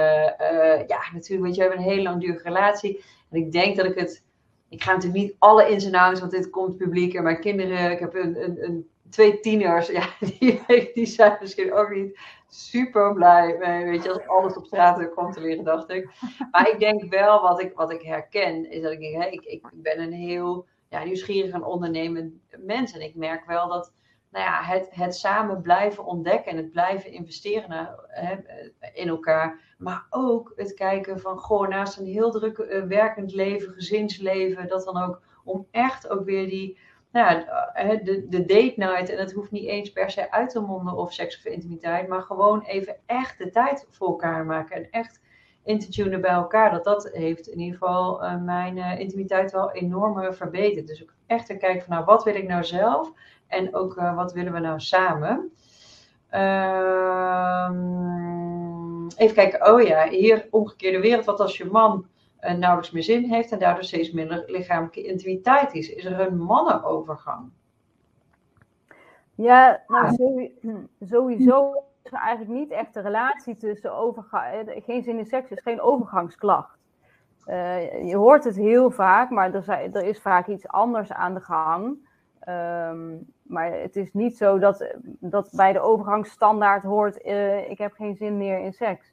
[0.87, 3.05] ja, natuurlijk, weet je, we hebben een hele langdurige relatie.
[3.31, 4.25] En ik denk dat ik het.
[4.69, 7.14] Ik ga natuurlijk niet alle ins en outs, want dit komt publiek.
[7.14, 10.62] En mijn kinderen, ik heb een, een, een twee tieners, ja, die,
[10.95, 13.85] die zijn misschien ook niet super blij mee.
[13.85, 16.09] Weet je, als alles op straat komt te liggen, dacht ik.
[16.51, 19.62] Maar ik denk wel, wat ik, wat ik herken, is dat ik denk, ik, ik
[19.73, 22.93] ben een heel ja, nieuwsgierig en ondernemend mens.
[22.93, 23.93] En ik merk wel dat
[24.31, 28.37] nou ja, het, het samen blijven ontdekken en het blijven investeren hè,
[28.93, 29.61] in elkaar.
[29.81, 34.85] Maar ook het kijken van, goh, naast een heel druk uh, werkend leven, gezinsleven, dat
[34.85, 36.79] dan ook om echt ook weer die,
[37.12, 39.09] nou ja, eh, de, de date night.
[39.09, 42.23] En het hoeft niet eens per se uit te monden of seks of intimiteit, maar
[42.23, 44.77] gewoon even echt de tijd voor elkaar maken.
[44.77, 45.21] En echt
[45.64, 46.71] in te tunen bij elkaar.
[46.71, 50.87] Dat dat heeft in ieder geval uh, mijn intimiteit wel enorm verbeterd.
[50.87, 53.12] Dus ook echt te kijken van, nou, wat wil ik nou zelf?
[53.47, 55.53] En ook wat willen we nou samen?
[56.31, 57.81] Ehm,
[59.16, 59.73] even kijken.
[59.73, 61.25] Oh ja, hier omgekeerde wereld.
[61.25, 62.07] Wat als je man
[62.40, 65.88] uh, nauwelijks meer zin heeft en daardoor steeds minder lichamelijke intimiteit is?
[65.88, 67.51] Is er een mannenovergang?
[69.35, 70.16] Ja, nou
[71.01, 74.69] sowieso is er eigenlijk niet echt een relatie tussen overgang.
[74.69, 76.79] Eh, geen zin in seks is geen overgangsklacht.
[77.47, 81.35] Uh, je hoort het heel vaak, maar er, zijn, er, is vaak iets anders aan
[81.35, 82.09] de gang.
[82.48, 87.92] Um, maar het is niet zo dat, dat bij de overgangsstandaard hoort: uh, ik heb
[87.92, 89.12] geen zin meer in seks.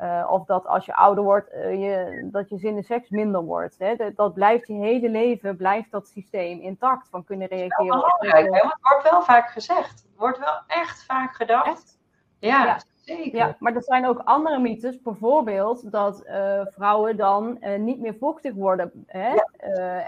[0.00, 3.42] Uh, of dat als je ouder wordt, uh, je, dat je zin in seks minder
[3.42, 3.78] wordt.
[3.78, 3.96] Hè?
[3.96, 7.86] Dat, dat, blijft je hele leven, blijft dat systeem intact van kunnen reageren.
[7.86, 8.60] Dat is belangrijk, hè?
[8.60, 10.02] Want het wordt wel vaak gezegd.
[10.02, 11.66] Het wordt wel echt vaak gedacht.
[11.66, 11.98] Echt?
[12.38, 13.38] Ja, ja, zeker.
[13.38, 15.02] Ja, maar er zijn ook andere mythes.
[15.02, 19.04] Bijvoorbeeld dat uh, vrouwen dan niet meer vochtig worden.
[19.06, 19.32] Hè?
[19.32, 19.46] Ja.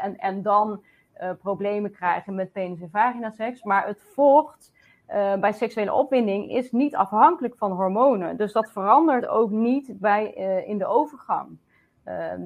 [0.00, 0.82] en, en dan
[1.40, 3.62] problemen krijgen met penis- en vaginaseks.
[3.62, 4.72] Maar het vocht
[5.08, 8.36] uh, bij seksuele opwinding is niet afhankelijk van hormonen.
[8.36, 11.58] Dus dat verandert ook niet bij, uh, in de overgang.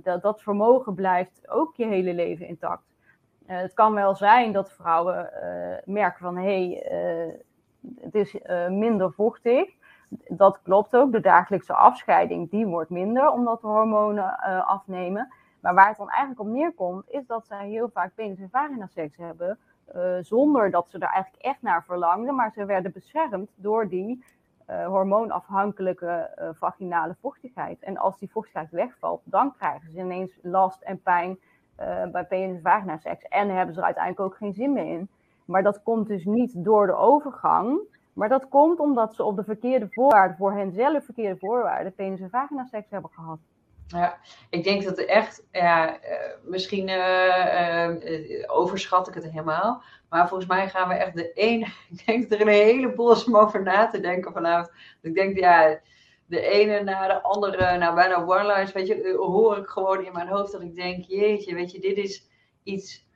[0.02, 2.82] Dat, dat vermogen blijft ook je hele leven intact.
[3.46, 5.30] het kan wel zijn dat vrouwen
[5.84, 7.40] merken van hé, hey,
[8.00, 8.36] het is
[8.68, 9.70] minder vochtig.
[10.28, 11.12] Dat klopt ook.
[11.12, 15.32] De dagelijkse afscheiding die wordt minder omdat de hormonen afnemen.
[15.66, 18.86] Maar waar het dan eigenlijk op neerkomt, is dat zij heel vaak penis- en vagina
[18.86, 19.58] seks hebben
[19.96, 24.24] uh, zonder dat ze er eigenlijk echt naar verlangden, maar ze werden beschermd door die
[24.70, 27.82] uh, hormoonafhankelijke uh, vaginale vochtigheid.
[27.82, 31.38] En als die vochtigheid wegvalt, dan krijgen ze ineens last en pijn
[32.12, 33.22] bij penis- en vaginaseks.
[33.22, 35.08] En hebben ze er uiteindelijk ook geen zin meer in.
[35.44, 37.78] Maar dat komt dus niet door de overgang,
[38.12, 42.30] maar dat komt omdat ze op de verkeerde voorwaarden, voor henzelf verkeerde voorwaarden, penis- en
[42.30, 43.38] vaginaseks hebben gehad.
[43.88, 44.18] Ja,
[44.50, 45.98] ik denk dat er echt, ja, uh,
[46.42, 49.82] misschien uh, uh, overschat ik het helemaal.
[50.08, 51.64] Maar volgens mij gaan we echt de ene.
[51.90, 54.70] Ik denk dat er een heleboel is om over na te denken vanavond.
[55.02, 55.80] Ik denk, ja,
[56.26, 60.28] de ene na de andere, nou bijna one-liners, weet je, hoor ik gewoon in mijn
[60.28, 62.28] hoofd dat ik denk, jeetje, weet je, dit is
[62.62, 63.06] iets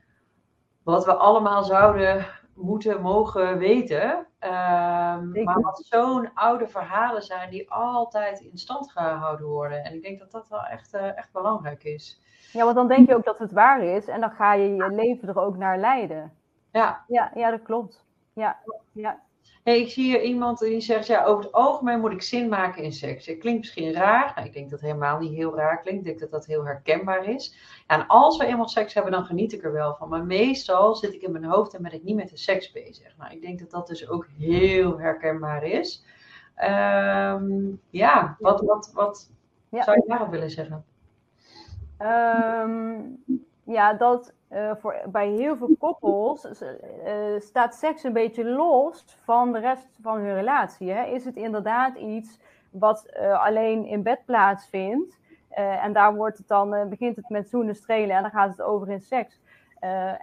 [0.83, 2.27] wat we allemaal zouden
[2.61, 4.11] moeten mogen weten.
[4.41, 9.85] Um, maar wat zo'n oude verhalen zijn die altijd in stand gehouden worden.
[9.85, 12.21] En ik denk dat dat wel echt, uh, echt belangrijk is.
[12.53, 14.91] Ja, want dan denk je ook dat het waar is en dan ga je je
[14.91, 16.33] leven er ook naar leiden.
[16.73, 18.05] Ja, ja, ja dat klopt.
[18.33, 18.59] Ja,
[18.93, 19.21] ja.
[19.63, 22.83] Hey, ik zie hier iemand die zegt, ja, over het algemeen moet ik zin maken
[22.83, 23.27] in seks.
[23.27, 24.33] Het klinkt misschien raar.
[24.35, 26.01] Nou, ik denk dat het helemaal niet heel raar klinkt.
[26.01, 27.57] Ik denk dat dat heel herkenbaar is.
[27.87, 30.09] En als we eenmaal seks hebben, dan geniet ik er wel van.
[30.09, 33.17] Maar meestal zit ik in mijn hoofd en ben ik niet met de seks bezig.
[33.17, 36.05] Nou, ik denk dat dat dus ook heel herkenbaar is.
[36.57, 39.31] Um, ja, wat, wat, wat
[39.69, 39.83] ja.
[39.83, 40.85] zou je daarop willen zeggen?
[41.99, 43.25] Um,
[43.71, 46.71] ja, dat uh, voor, bij heel veel koppels uh,
[47.39, 50.91] staat seks een beetje los van de rest van hun relatie.
[50.91, 51.05] Hè?
[51.05, 52.39] Is het inderdaad iets
[52.71, 55.19] wat alleen in bed plaatsvindt?
[55.51, 58.91] en daar wordt het dan, begint het met zoenen, strelen en dan gaat het over
[58.91, 59.41] in seks.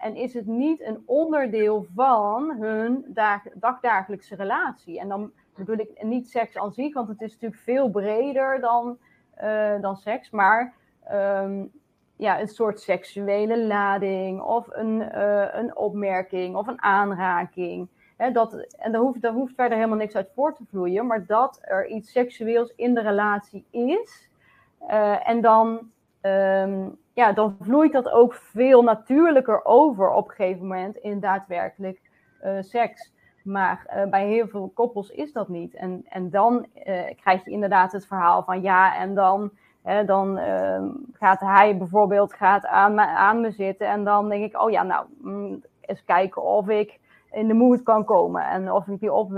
[0.01, 4.99] en is het niet een onderdeel van hun dag, dagdagelijkse relatie?
[4.99, 8.97] En dan bedoel ik niet seks aan zich, want het is natuurlijk veel breder dan,
[9.81, 10.29] dan seks.
[10.29, 10.73] Maar
[11.11, 11.71] um,
[12.17, 17.87] ja, een soort seksuele lading of een, uh, een opmerking of een aanraking.
[18.33, 21.59] Dat, en daar hoeft, daar hoeft verder helemaal niks uit voor te vloeien, maar dat
[21.61, 24.29] er iets seksueels in de relatie is.
[24.89, 30.67] Uh, en dan, um, ja, dan vloeit dat ook veel natuurlijker over op een gegeven
[30.67, 32.01] moment in daadwerkelijk
[32.43, 33.11] uh, seks.
[33.43, 35.75] Maar bij heel veel koppels is dat niet.
[35.75, 36.65] En, en dan
[37.21, 39.51] krijg je inderdaad het verhaal van ja, en dan
[40.05, 40.81] Dan uh,
[41.13, 44.83] gaat hij bijvoorbeeld gaat aan, me, aan me zitten en dan denk ik, oh ja,
[44.83, 46.99] nou, mm, eens kijken of ik
[47.31, 49.31] in de moed kan komen en of ik, die op,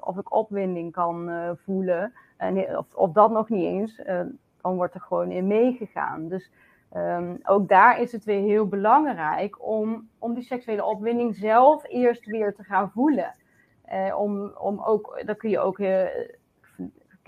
[0.00, 2.12] of ik opwinding kan uh, voelen.
[2.36, 4.20] En of, of dat nog niet eens, uh,
[4.60, 6.28] dan wordt er gewoon in meegegaan.
[6.28, 6.50] Dus
[6.96, 12.26] um, ook daar is het weer heel belangrijk om, om die seksuele opwinding zelf eerst
[12.26, 13.34] weer te gaan voelen.
[13.92, 15.78] Uh, om, om ook, dan kun je ook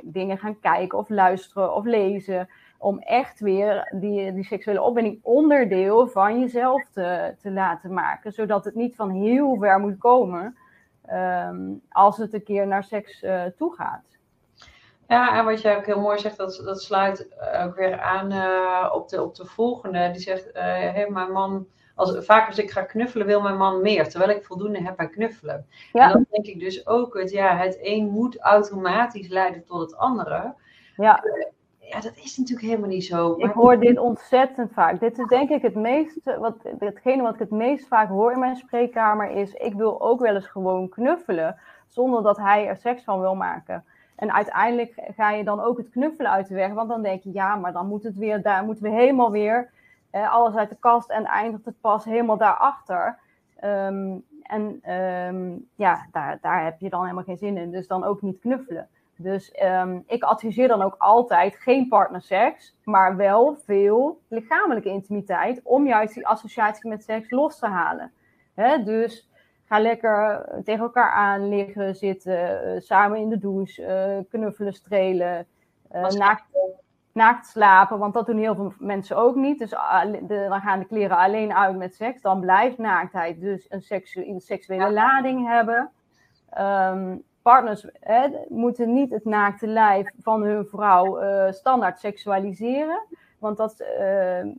[0.05, 2.49] dingen gaan kijken of luisteren of lezen.
[2.79, 8.33] Om echt weer die, die seksuele opwinding onderdeel van jezelf te, te laten maken.
[8.33, 10.57] Zodat het niet van heel ver moet komen
[11.13, 14.05] um, als het een keer naar seks uh, toe gaat.
[15.09, 17.29] Ja, en wat jij ook heel mooi zegt, dat, dat sluit
[17.65, 20.11] ook weer aan uh, op, de, op de volgende.
[20.11, 23.83] Die zegt, uh, hey, mijn man als, vaak als ik ga knuffelen, wil mijn man
[23.83, 24.09] meer.
[24.09, 25.67] Terwijl ik voldoende heb aan knuffelen.
[25.93, 26.07] Ja.
[26.07, 29.97] En dan denk ik dus ook, het, ja, het een moet automatisch leiden tot het
[29.97, 30.55] andere.
[30.97, 31.23] Ja.
[31.89, 33.37] Ja, dat is natuurlijk helemaal niet zo.
[33.37, 33.49] Maar...
[33.49, 35.01] Ik hoor dit ontzettend vaak.
[35.01, 38.39] Dit is denk ik het meeste, wat, hetgene wat ik het meest vaak hoor in
[38.39, 43.05] mijn spreekkamer is, ik wil ook wel eens gewoon knuffelen, zonder dat hij er seks
[43.05, 43.85] van wil maken.
[44.17, 47.33] En uiteindelijk ga je dan ook het knuffelen uit de weg, want dan denk je,
[47.33, 49.71] ja, maar dan moet het weer, daar moeten we helemaal weer
[50.11, 53.19] alles uit de kast en eindigt het pas helemaal daarachter.
[53.65, 57.71] Um, en ehm, ja, daar, daar heb je dan helemaal geen zin in.
[57.71, 58.89] Dus dan ook niet knuffelen.
[59.17, 65.87] Dus ehm, ik adviseer dan ook altijd geen partnerseks, maar wel veel lichamelijke intimiteit om
[65.87, 68.13] juist die associatie met seks los te halen.
[68.55, 68.83] Hè?
[68.83, 69.29] Dus
[69.65, 75.47] ga lekker tegen elkaar aan liggen, zitten, eh, samen in de douche, uh, knuffelen, strelen,
[75.95, 76.45] uh, naakt,
[77.17, 79.59] naakt, slapen, want dat doen heel veel mensen ook niet.
[79.59, 83.83] Dus de, dan gaan de kleren alleen uit met seks, dan blijft naaktheid dus een,
[83.83, 85.91] seksu een seksuele lading hebben.
[86.59, 93.03] Um, partners hè, moeten niet het naakte lijf van hun vrouw uh, standaard seksualiseren.
[93.39, 94.51] Want dat, uh, uh,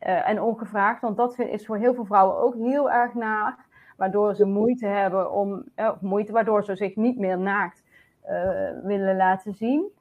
[0.00, 3.68] en ongevraagd, want dat is voor heel veel vrouwen ook heel erg naakt.
[3.96, 7.82] Waardoor ze moeite hebben om, of moeite, waardoor ze zich niet meer naakt
[8.82, 9.92] willen laten zien.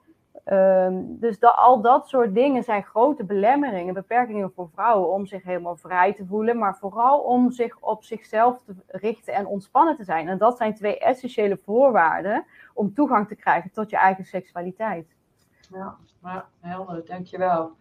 [0.45, 5.75] Um, dus al dat soort dingen zijn grote belemmeringen, beperkingen voor vrouwen om zich helemaal
[5.75, 10.27] vrij te voelen, maar vooral om zich op zichzelf te richten en ontspannen te zijn.
[10.27, 15.15] En dat zijn twee essentiële voorwaarden om toegang te krijgen tot je eigen seksualiteit.
[15.71, 17.71] Ja, ja helder, dankjewel.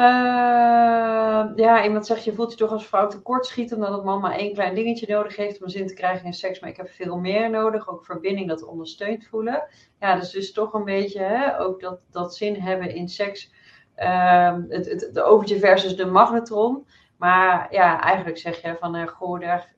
[0.00, 4.34] Uh, ja, iemand zegt, je voelt je toch als vrouw tekortschieten omdat het man maar
[4.34, 7.18] één klein dingetje nodig heeft om zin te krijgen in seks, maar ik heb veel
[7.18, 9.68] meer nodig, ook verbinding, dat ondersteund voelen.
[10.00, 13.52] Ja, dus dus toch een beetje, hè, ook dat, dat zin hebben in seks,
[13.96, 16.86] uh, het, het, de overtje versus de magnetron.
[17.16, 19.72] Maar ja, eigenlijk zeg je van, uh, goh, daar,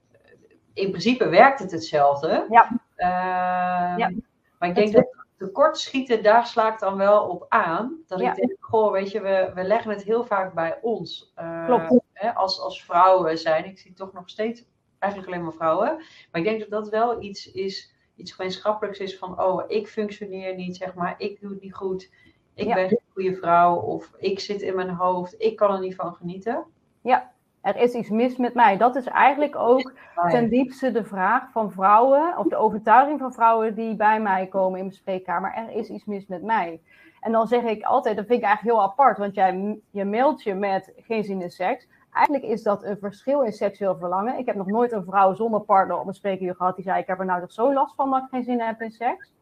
[0.74, 2.46] in principe werkt het hetzelfde.
[2.50, 2.68] Ja.
[2.96, 4.10] Uh, ja.
[4.58, 8.02] Maar ik denk dat tekortschieten, daar sla ik dan wel op aan.
[8.06, 11.32] Dat ik denk, goh, weet je, we, we leggen het heel vaak bij ons.
[11.38, 12.02] Uh, Klopt.
[12.12, 13.64] Hè, als, als vrouwen zijn.
[13.64, 14.64] Ik zie toch nog steeds
[14.98, 15.96] eigenlijk alleen maar vrouwen.
[15.96, 20.54] Maar ik denk dat dat wel iets is, iets gemeenschappelijks is van, oh, ik functioneer
[20.54, 21.14] niet, zeg maar.
[21.18, 22.10] Ik doe het niet goed.
[22.54, 22.74] Ik ja.
[22.74, 23.76] ben geen goede vrouw.
[23.76, 25.34] Of ik zit in mijn hoofd.
[25.38, 26.64] Ik kan er niet van genieten.
[27.02, 28.76] Ja, er is iets mis met mij.
[28.76, 29.92] Dat is eigenlijk ook
[30.30, 34.78] ten diepste de vraag van vrouwen, of de overtuiging van vrouwen die bij mij komen
[34.78, 35.54] in mijn spreekkamer.
[35.54, 36.80] Er is iets mis met mij.
[37.20, 40.42] En dan zeg ik altijd, dat vind ik eigenlijk heel apart, want jij je mailt
[40.42, 41.88] je met geen zin in seks.
[42.12, 44.38] Eigenlijk is dat een verschil in seksueel verlangen.
[44.38, 47.06] Ik heb nog nooit een vrouw zonder partner op een spreekuur gehad die zei: Ik
[47.06, 49.32] heb er nou toch zo last van dat ik geen zin heb in seks.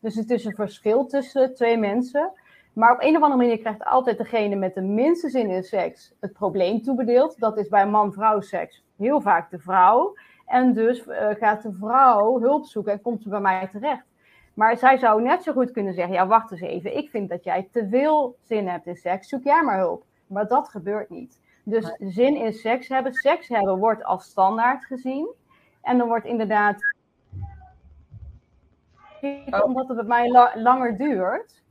[0.00, 2.32] Dus het is een verschil tussen twee mensen.
[2.72, 6.12] Maar op een of andere manier krijgt altijd degene met de minste zin in seks
[6.20, 7.38] het probleem toebedeeld.
[7.38, 10.14] Dat is bij man-vrouw seks heel vaak de vrouw.
[10.46, 14.04] En dus uh, gaat de vrouw hulp zoeken en komt ze bij mij terecht.
[14.54, 16.96] Maar zij zou net zo goed kunnen zeggen: Ja, wacht eens even.
[16.96, 19.28] Ik vind dat jij te veel zin hebt in seks.
[19.28, 20.04] Zoek jij maar hulp.
[20.26, 21.40] Maar dat gebeurt niet.
[21.64, 25.28] Dus zin in seks hebben, seks hebben wordt als standaard gezien.
[25.82, 26.76] En dan wordt inderdaad.
[29.22, 29.64] Oh.
[29.64, 31.61] Omdat het bij mij la langer duurt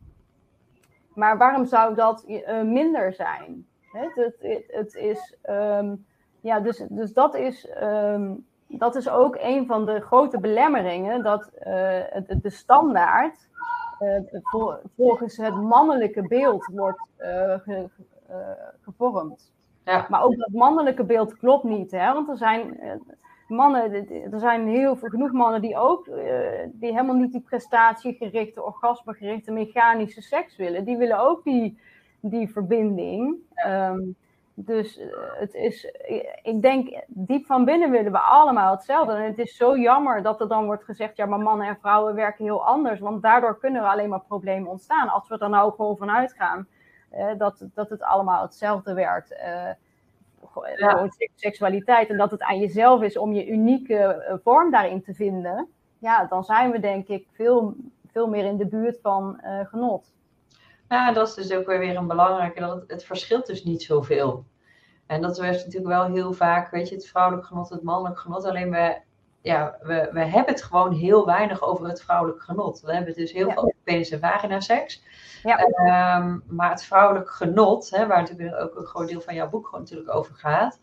[1.14, 3.68] maar waarom zou dat uh, minder zijn?
[3.82, 6.06] Het, het, het, het is, um,
[6.40, 11.52] ja, dus, dus dat is, um, dat is ook een van de grote belemmeringen, dat
[11.68, 13.50] uh, het, de standaard
[14.02, 17.90] uh, vol, volgens het mannelijke beeld wordt ge,
[18.82, 19.52] gevormd.
[19.84, 20.06] Ja.
[20.10, 22.14] Maar ook dat mannelijke beeld klopt niet, hè?
[22.14, 22.80] want er zijn
[23.52, 23.94] mannen,
[24.32, 26.16] er zijn heel veel, genoeg mannen die ook, uh,
[26.72, 30.86] die helemaal niet die prestatiegerichte, orgasmegerichte, mechanische seks willen.
[30.86, 31.80] Die willen ook die,
[32.20, 33.36] die verbinding.
[33.68, 34.16] Um,
[34.54, 35.06] dus uh,
[35.40, 35.86] het is,
[36.44, 39.14] ik denk, diep van binnen willen we allemaal hetzelfde.
[39.14, 42.16] En het is zo jammer dat er dan wordt gezegd, ja, maar mannen en vrouwen
[42.16, 43.00] werken heel anders.
[43.00, 45.10] Want daardoor kunnen er alleen maar problemen ontstaan.
[45.10, 46.68] Als we er nou gewoon van uitgaan
[47.14, 49.36] uh, dat, dat het allemaal hetzelfde werkt
[50.78, 51.10] ja.
[51.36, 55.68] seksualiteit en dat het aan jezelf is om je unieke eh, vorm daarin te vinden,
[56.00, 57.76] ja, dan zijn we denk ik veel,
[58.08, 60.14] veel meer in de buurt van uh, genot.
[60.90, 64.46] Ja, dat is dus ook weer een belangrijke, dat het, het verschilt dus niet zoveel.
[65.06, 68.46] En dat werd natuurlijk wel heel vaak, weet je, het vrouwelijk genot, het mannelijk genot.
[68.46, 68.98] Alleen we,
[69.42, 72.82] ja, we, we hebben het gewoon heel weinig over het vrouwelijk genot.
[72.82, 73.54] We hebben het dus heel ja.
[73.54, 75.04] veel over penis en vagina seks.
[75.44, 75.60] Ja.
[76.18, 79.66] Um, maar het vrouwelijk genot, hè, waar natuurlijk ook een groot deel van jouw boek
[79.66, 80.80] gewoon natuurlijk over gaat,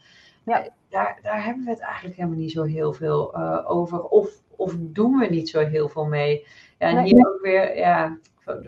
[0.48, 0.64] ja.
[0.64, 4.02] Eh, daar, daar hebben we het eigenlijk helemaal niet zo heel veel uh, over.
[4.02, 6.46] Of, of doen we niet zo heel veel mee.
[6.78, 8.18] Ja, en hier ook weer, ja,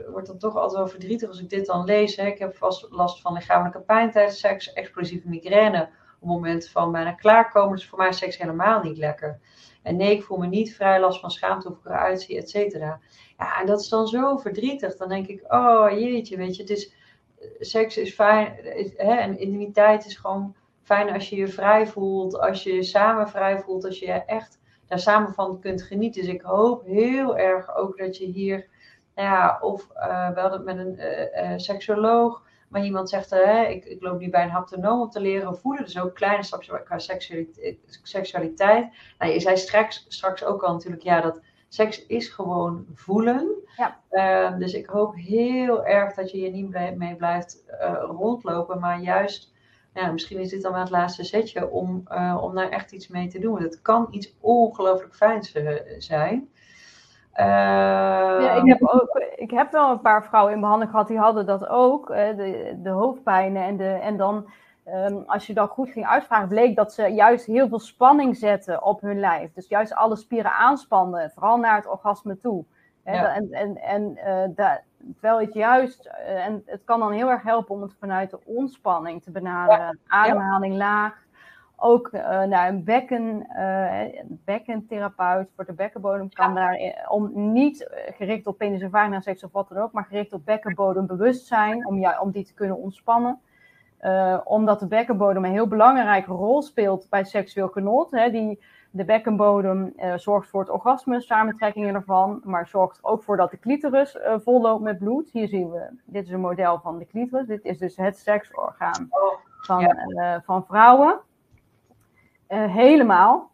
[0.08, 2.16] wordt dan toch altijd wel verdrietig als ik dit dan lees.
[2.16, 2.26] Hè.
[2.26, 5.82] Ik heb vast last van lichamelijke pijn tijdens seks, explosieve migraine.
[5.82, 9.40] Op het moment van bijna klaarkomen is voor mij seks helemaal niet lekker.
[9.82, 12.50] En nee, ik voel me niet vrij, last van schaamte of ik eruit zie, et
[12.50, 13.00] cetera.
[13.38, 14.96] Ja, en dat is dan zo verdrietig.
[14.96, 16.94] Dan denk ik, oh jeetje, weet je, het is,
[17.58, 18.54] seks is fijn.
[18.96, 22.40] Hè, en intimiteit is gewoon fijn als je je vrij voelt.
[22.40, 23.84] Als je je samen vrij voelt.
[23.84, 26.22] Als je echt daar samen van kunt genieten.
[26.22, 28.68] Dus ik hoop heel erg ook dat je hier,
[29.14, 34.02] nou ja, of uh, wel met een uh, seksoloog Maar iemand zegt, uh, ik, ik,
[34.02, 35.84] loop nu bij een haptonoom om te leren voelen.
[35.84, 36.98] Dus ook kleine stapjes qua
[38.02, 38.92] seksualiteit.
[39.18, 43.48] Nou, je zei straks, straks ook al natuurlijk, ja, dat seks is gewoon voelen.
[43.76, 44.00] Ja.
[44.10, 49.00] Ehm, dus ik hoop heel erg dat je hier niet mee blijft uh, rondlopen, maar
[49.00, 49.52] juist,
[49.94, 53.08] ja, misschien is dit dan wel het laatste setje om, uh, om daar echt iets
[53.08, 53.52] mee te doen.
[53.52, 55.52] Want het kan iets ongelooflijk fijns
[55.98, 56.48] zijn.
[57.34, 61.46] Ja, ik, heb ook, ik heb wel een paar vrouwen in behandeling gehad die hadden
[61.46, 64.46] dat ook, de, de hoofdpijnen en, de, en dan
[64.92, 68.82] Ehm, als je dat goed ging uitvragen, bleek dat ze juist heel veel spanning zetten
[68.82, 69.52] op hun lijf.
[69.52, 72.64] Dus juist alle spieren aanspannen, vooral naar het orgasme toe.
[73.02, 74.74] En, en, en uh,
[75.12, 78.38] terwijl het juist, uh, en het kan dan heel erg helpen om het vanuit de
[78.44, 79.98] ontspanning te benaderen.
[80.06, 81.28] Ademhaling laag.
[81.82, 83.46] Ook uh, naar een bekken,
[84.28, 89.52] bekkentherapeut voor de bekkenbodem kan daar, om niet gericht op penis en vagina seks of
[89.52, 93.40] wat dan ook, maar gericht op bekkenbodembewustzijn, om, ja, om die te kunnen ontspannen.
[94.44, 98.10] Omdat de bekkenbodem een heel belangrijke rol speelt bij seksueel genot.
[98.10, 98.30] Hè.
[98.30, 103.50] Die, de bekkenbodem uh, zorgt voor het orgasme, samentrekkingen ervan, maar zorgt ook voor dat
[103.50, 105.30] de clitoris uh, volloopt met bloed.
[105.30, 107.46] Hier zien we, dit is een model van de clitoris.
[107.46, 109.08] Dit is dus het seksorgaan
[109.60, 110.42] van, ja.
[110.44, 111.20] van vrouwen.
[112.56, 113.50] Helemaal.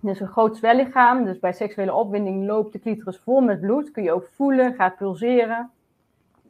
[0.00, 1.24] Dus een groot zwellichaam.
[1.24, 3.90] Dus bij seksuele opwinding loopt de clitoris vol met bloed.
[3.90, 5.70] Kun je ook voelen, gaat pulseren.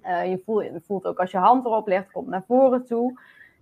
[0.03, 3.19] je, voelt, voelt ook als je hand erop legt, komt naar voren toe.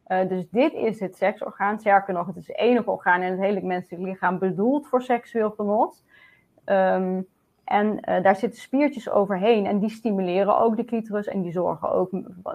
[0.08, 1.78] Uh, dus dit is het seksorgaan.
[1.78, 5.50] Sterker nog, het is het enige orgaan in het hele menselijk lichaam bedoeld voor seksueel
[5.50, 6.04] genot.
[6.64, 7.26] Um,
[7.64, 11.92] en uh, daar zitten spiertjes overheen en die stimuleren ook de clitoris en die zorgen
[11.92, 12.10] ook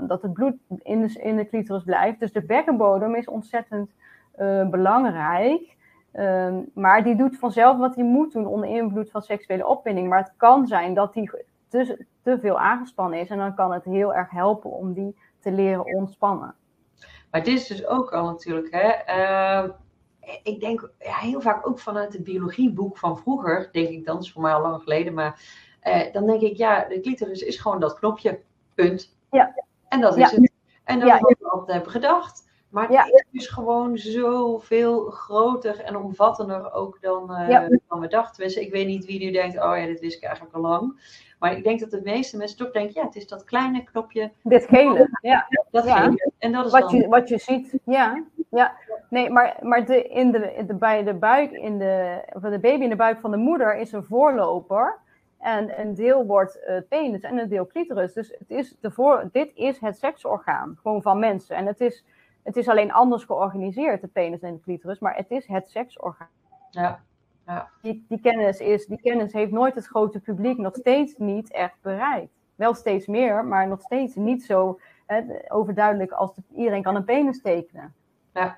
[0.07, 2.19] dat het bloed in de, in de clitoris blijft.
[2.19, 3.91] Dus de bekkenbodem is ontzettend
[4.39, 5.77] uh, belangrijk.
[6.13, 10.09] Um, maar die doet vanzelf wat hij moet doen onder invloed van seksuele opwinding.
[10.09, 11.31] Maar het kan zijn dat die
[11.67, 15.51] te, te veel aangespannen is en dan kan het heel erg helpen om die te
[15.51, 16.55] leren ontspannen.
[17.31, 19.69] Maar dit is dus ook al natuurlijk, hè, uh,
[20.43, 24.31] ik denk ja, heel vaak ook vanuit het biologieboek van vroeger, denk ik dan, is
[24.31, 25.41] voor mij al lang geleden, maar
[25.83, 28.41] uh, dan denk ik, ja, de clitoris is gewoon dat knopje,
[28.75, 29.17] punt.
[29.31, 29.53] Ja.
[29.87, 30.51] En dat is het.
[30.83, 31.17] En dat ja.
[31.17, 32.48] we altijd hebben gedacht.
[32.69, 38.43] Maar het is dus gewoon zoveel groter en omvattender ook dan, uh, dan we dachten.
[38.43, 40.99] Dus ik weet niet wie nu denkt, oh ja, dit wist ik eigenlijk al lang.
[41.39, 44.31] Maar ik denk dat de meeste mensen toch denken, ja, het is dat kleine knopje.
[44.43, 45.47] Dit gele, ja.
[45.71, 46.31] Dat gele.
[46.37, 48.23] En dat is wat, je, wat je ziet, ja.
[48.49, 48.75] ja.
[49.09, 52.83] Nee, maar, maar de, in de, de, bij de buik, in de, of de baby
[52.83, 54.97] in de buik van de moeder is een voorloper.
[55.39, 58.13] En een deel wordt uh, penis en een deel clitoris.
[58.13, 61.55] Dus het is de voor, dit is het seksorgaan, gewoon van mensen.
[61.55, 62.05] En het is,
[62.43, 66.29] het is alleen anders georganiseerd, de penis en de clitoris, maar het is het seksorgaan.
[66.69, 67.03] Ja.
[67.45, 67.69] Ja.
[67.81, 71.75] Die, die, kennis is, die kennis heeft nooit het grote publiek nog steeds niet echt
[71.81, 72.31] bereikt.
[72.55, 77.03] Wel steeds meer, maar nog steeds niet zo hè, overduidelijk als de, iedereen kan een
[77.03, 77.93] penis tekenen.
[78.33, 78.57] Ja.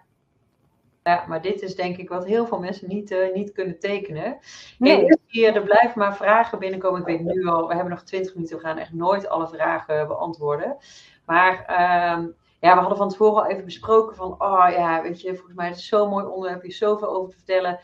[1.03, 4.38] Ja, maar dit is denk ik wat heel veel mensen niet, uh, niet kunnen tekenen.
[4.77, 5.05] Nee.
[5.05, 6.99] En hier, er blijven maar vragen binnenkomen.
[6.99, 10.07] Ik weet nu al, we hebben nog 20 minuten, we gaan echt nooit alle vragen
[10.07, 10.77] beantwoorden.
[11.25, 12.25] Maar uh,
[12.62, 15.70] ja, we hadden van tevoren al even besproken van, oh ja, weet je, volgens mij
[15.70, 17.80] is het zo'n mooi onderwerp, je zoveel over te vertellen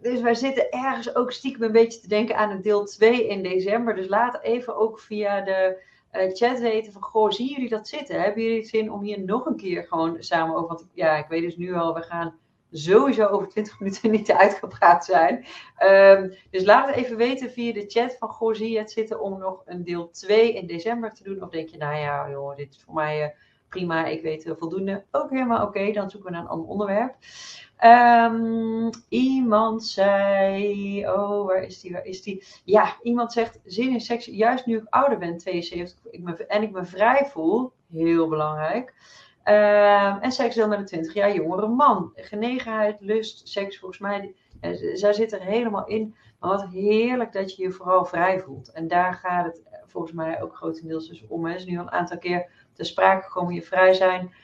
[0.00, 3.42] dus wij zitten ergens ook stiekem een beetje te denken aan een deel 2 in
[3.42, 3.94] december.
[3.94, 5.82] Dus laat even ook via de
[6.12, 8.20] uh, chat weten van, goh, zien jullie dat zitten?
[8.20, 10.68] Hebben jullie zin om hier nog een keer gewoon samen over?
[10.68, 12.38] Want ja, ik weet dus nu al, we gaan
[12.70, 15.44] sowieso over 20 minuten niet uitgepraat zijn.
[15.82, 19.20] Um, dus laat het even weten via de chat van, goh, zie je het zitten
[19.20, 21.42] om nog een deel 2 in december te doen?
[21.42, 23.22] Of denk je, nou ja, joh, dit is voor mij...
[23.22, 23.28] Uh,
[23.74, 25.04] prima, ik weet voldoende.
[25.10, 27.14] Ook helemaal oké, dan zoeken we naar een ander onderwerp.
[27.84, 32.44] Um, iemand zei, oh, waar is die, waar is die?
[32.64, 36.70] Ja, iemand zegt, zin in seks, juist nu ik ouder ben, 72, ik en ik
[36.70, 38.94] me vrij voel, heel belangrijk.
[39.44, 42.12] Um, en seksueel met een 20 jaar jongere man.
[42.14, 44.34] Genegenheid, lust, seks, volgens mij,
[44.94, 46.14] zij zit er helemaal in.
[46.40, 48.72] Maar wat heerlijk dat je je vooral vrij voelt.
[48.72, 51.46] En daar gaat het volgens mij ook grotendeels dus om.
[51.46, 54.34] Het is nu al een aantal keer te sprake gekomen, je vrij zijn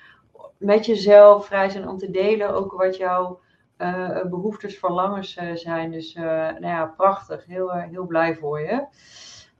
[0.61, 3.41] met jezelf vrij zijn om te delen ook wat jouw
[3.79, 5.91] uh, behoeftes, verlangens uh, zijn.
[5.91, 7.47] Dus uh, nou ja, prachtig.
[7.47, 8.87] Heel, heel blij voor je.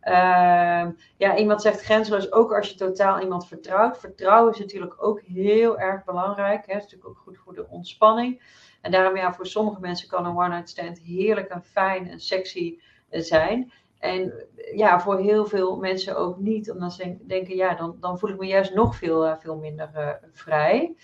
[0.01, 3.99] Ehm, ja, iemand zegt grenzeloos ook als je totaal iemand vertrouwt.
[3.99, 6.67] Vertrouwen is natuurlijk ook heel erg belangrijk.
[6.67, 8.43] Het is natuurlijk ook goed voor de ontspanning.
[8.81, 12.79] En daarom ja, voor sommige mensen kan een one-night stand heerlijk en fijn en sexy
[13.11, 13.73] zijn.
[14.01, 14.33] En
[14.75, 18.39] ja, voor heel veel mensen ook niet, omdat ze denken, ja, dan, dan voel ik
[18.39, 20.95] me juist nog veel, uh, veel minder uh, vrij.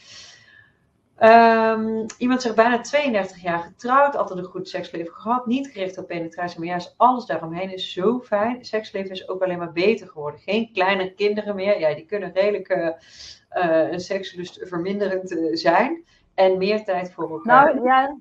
[1.17, 6.07] Ehm, iemand zegt bijna 32 jaar getrouwd, altijd een goed seksleven gehad, niet gericht op
[6.07, 8.65] penetratie, maar juist alles daaromheen is zo fijn.
[8.65, 10.41] Seksleven is ook alleen maar beter geworden.
[10.41, 12.89] Geen kleine kinderen meer, ja, die kunnen redelijk uh,
[13.65, 16.05] uh, sekslust verminderend zijn.
[16.35, 17.75] En meer tijd voor elkaar.
[17.75, 18.17] Nou ja,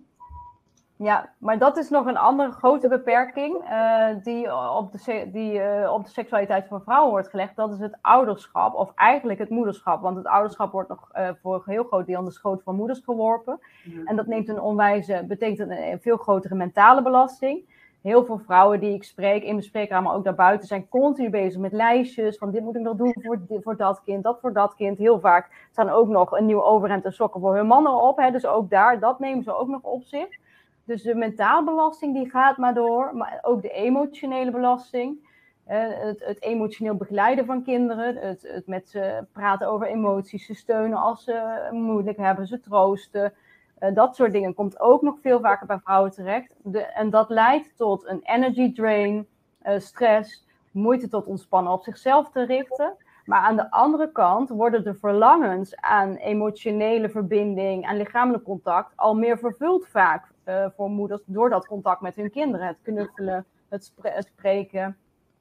[0.98, 5.92] ja, maar dat is nog een andere grote beperking uh, die, op de, die uh,
[5.94, 7.56] op de seksualiteit van vrouwen wordt gelegd.
[7.56, 10.02] Dat is het ouderschap, of eigenlijk het moederschap.
[10.02, 12.76] Want het ouderschap wordt nog uh, voor een heel groot deel aan de schoot van
[12.76, 13.60] moeders geworpen.
[14.06, 17.74] En dat neemt een onwijze, betekent een, veel grotere mentale belasting.
[18.02, 21.62] Heel veel vrouwen die ik spreek in mijn spreekkamer, maar ook daarbuiten, zijn continu bezig
[21.62, 22.38] met lijstjes.
[22.38, 24.98] Van dit moet ik nog doen voor, voor dat kind, dat voor dat kind.
[24.98, 28.18] Heel vaak staan ook nog een nieuw overhemd en sokken voor hun mannen op.
[28.18, 30.44] Hè, dus ook daar, dat nemen ze ook nog op zich.
[30.86, 35.34] Dus de mentaalbelasting die gaat maar door, maar ook de emotionele belasting.
[35.66, 40.98] het, het, emotioneel begeleiden van kinderen, het, het, met ze praten over emoties, ze steunen
[40.98, 43.34] als ze moeilijk hebben, ze troosten.
[43.80, 46.56] Uh, dat soort dingen komt ook nog veel vaker bij vrouwen terecht.
[46.64, 49.28] De, en dat leidt tot een energy drain,
[49.64, 52.96] uh, stress, moeite tot ontspannen op zichzelf te richten.
[53.26, 59.16] Maar aan de andere kant worden de verlangens aan emotionele verbinding, aan lichamelijk contact al
[59.16, 62.68] meer vervuld vaak uh, voor moeders door dat contact met hun kinderen.
[62.68, 64.98] Het knuffelen, het, het spreken,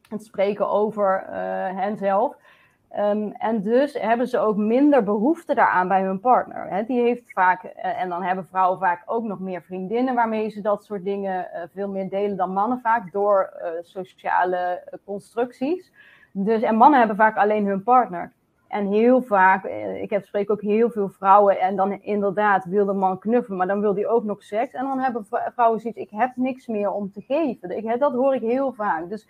[0.08, 1.34] het spreken over uh,
[1.80, 2.36] henzelf.
[2.98, 6.86] Um, en dus hebben ze ook minder behoefte daaraan bij hun partner.
[6.86, 10.60] Die heeft vaak, uh, en dan hebben vrouwen vaak ook nog meer vriendinnen waarmee ze
[10.60, 13.52] dat soort dingen veel meer delen dan mannen vaak door
[13.82, 15.92] sociale constructies.
[16.32, 18.32] Dus, en mannen hebben vaak alleen hun partner.
[18.74, 22.84] En heel vaak, eh, ik heb spreek ook heel veel vrouwen en dan inderdaad wil
[22.84, 24.72] de man knuffelen, maar dan wil hij ook nog seks.
[24.72, 27.98] En dan hebben vrouwen zoiets, ik heb niks meer om te geven.
[27.98, 29.08] Dat hoor ik heel vaak.
[29.08, 29.28] Dus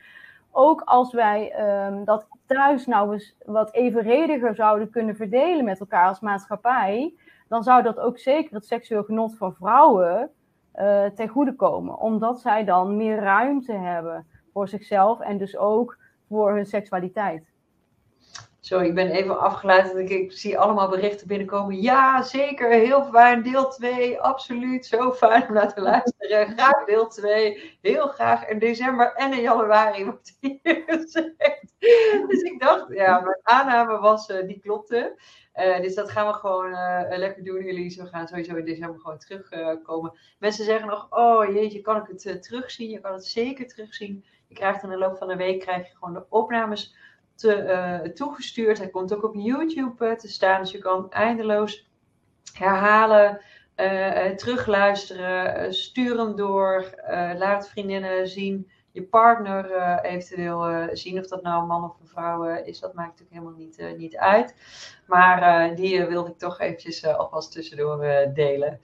[0.51, 1.53] ook als wij
[1.87, 7.15] um, dat thuis nou eens wat evenrediger zouden kunnen verdelen met elkaar als maatschappij,
[7.49, 10.31] dan zou dat ook zeker het seksueel genot van vrouwen
[10.77, 11.99] uh, ten goede komen.
[11.99, 17.54] Omdat zij dan meer ruimte hebben voor zichzelf en dus ook voor hun seksualiteit.
[18.65, 19.95] Sorry, ik ben even afgeleid.
[19.97, 21.81] Ik, ik zie allemaal berichten binnenkomen.
[21.81, 22.71] Ja, zeker.
[22.71, 23.43] Heel fijn.
[23.43, 24.21] Deel 2.
[24.21, 24.87] Absoluut.
[24.87, 26.47] Zo fijn om naar te luisteren.
[26.57, 27.79] Graag deel 2.
[27.81, 31.75] Heel graag in december en in januari wordt hier gezegd.
[32.29, 35.21] Dus ik dacht, ja, mijn aanname was, uh, die klopte.
[35.57, 37.97] Uh, dus dat gaan we gewoon uh, lekker doen, jullie.
[37.97, 40.19] We gaan sowieso in december gewoon terugkomen.
[40.39, 42.91] Mensen zeggen nog, oh jeetje, kan ik het terugzien?
[42.91, 44.25] Je kan het zeker terugzien.
[44.49, 46.95] Je krijgt in de loop van de week krijg je gewoon de opnames
[47.35, 48.78] te, uh, toegestuurd.
[48.78, 51.91] Hij komt ook op YouTube uh, te staan, dus je kan eindeloos
[52.53, 53.41] herhalen,
[53.76, 56.95] uh, terugluisteren, stuur hem door,
[57.37, 62.45] laat vriendinnen zien, je partner eventueel zien of dat nou een man of een vrouw
[62.45, 64.55] is, dat maakt natuurlijk helemaal niet, niet uit.
[65.07, 67.99] Maar die wilde ik toch eventjes alvast tussendoor
[68.35, 68.80] delen.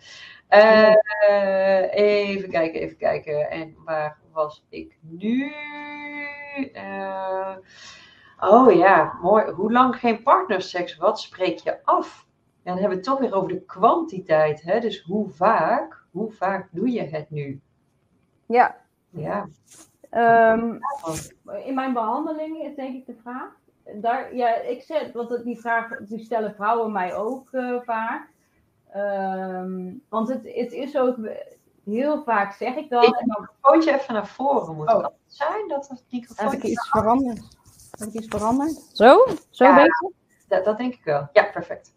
[1.90, 3.50] even kijken, even kijken.
[3.50, 5.52] En waar was ik nu?
[8.40, 9.50] Oh ja, mooi.
[9.50, 10.96] Hoe lang geen partnerseks?
[10.96, 12.26] Wat spreek je af?
[12.62, 14.62] En dan hebben we het toch weer over de kwantiteit.
[14.62, 14.80] Hè?
[14.80, 17.60] Dus hoe vaak, hoe vaak doe je het nu?
[18.46, 18.76] Ja.
[19.10, 19.48] Ja.
[20.52, 20.78] Um,
[21.64, 23.58] in mijn behandeling is denk ik de vraag.
[23.94, 28.28] Daar, ja, ik zeg, want die vraag die stellen vrouwen mij ook uh, vaak.
[28.96, 31.16] Um, want het, het is ook
[31.84, 33.04] heel vaak zeg ik dan.
[33.04, 33.14] Ik
[33.60, 33.80] dan...
[33.80, 35.06] je even naar voren moet oh.
[35.26, 36.46] zijn dat het microfoon.
[36.46, 37.58] Heb ik iets veranderd?
[38.00, 38.80] Heb ik iets veranderd?
[38.92, 39.26] Zo?
[39.50, 40.12] Zo ja, beter?
[40.48, 41.28] Dat, dat, denk ik wel.
[41.32, 41.92] Ja, perfect.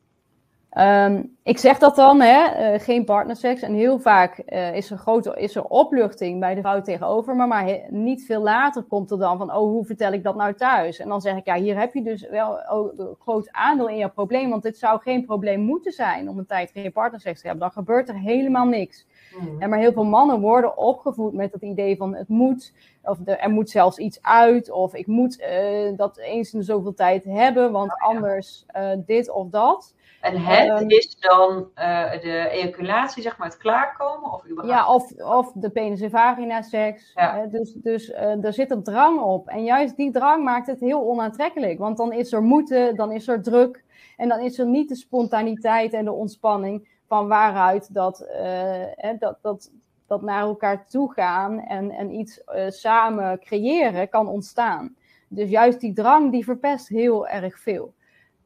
[0.78, 3.62] Um, ik zeg dat dan, hè, uh, geen partnerseks.
[3.62, 7.36] En heel vaak uh, is, er grote, is er opluchting bij de vrouw tegenover.
[7.36, 10.54] Maar, maar niet veel later komt er dan van, oh, hoe vertel ik dat nou
[10.54, 11.00] thuis?
[11.00, 13.98] En dan zeg ik, ja, hier heb je dus wel oh, een groot aandeel in
[13.98, 14.50] jouw probleem.
[14.50, 17.66] Want dit zou geen probleem moeten zijn om een tijd geen partnerseks te hebben.
[17.66, 19.06] Dan gebeurt er helemaal niks.
[19.40, 19.62] Mm.
[19.62, 23.36] En maar heel veel mannen worden opgevoed met het idee van het moet, of de,
[23.36, 27.72] er moet zelfs iets uit, of ik moet uh, dat eens in zoveel tijd hebben,
[27.72, 28.66] want oh, anders
[29.06, 29.94] dit of dat.
[30.24, 34.32] En het um, is dan uh, de ejaculatie, zeg maar, het klaarkomen?
[34.32, 37.12] Of ja, of, of de penis- en vagina-seks.
[37.14, 37.46] Ja.
[37.46, 39.48] dus dus er zit een drang op.
[39.48, 41.80] En juist die drang maakt het heel onaantrekkelijk.
[41.80, 43.84] Want dan is er moeten, dan is er druk.
[44.18, 49.38] En dan is er niet de spontaniteit en de ontspanning van waaruit dat, uh, dat,
[49.42, 49.72] dat,
[50.08, 54.96] dat naar elkaar toe gaan en, en iets uh, samen creëren kan ontstaan.
[55.28, 57.94] Dus juist die drang die verpest heel erg veel.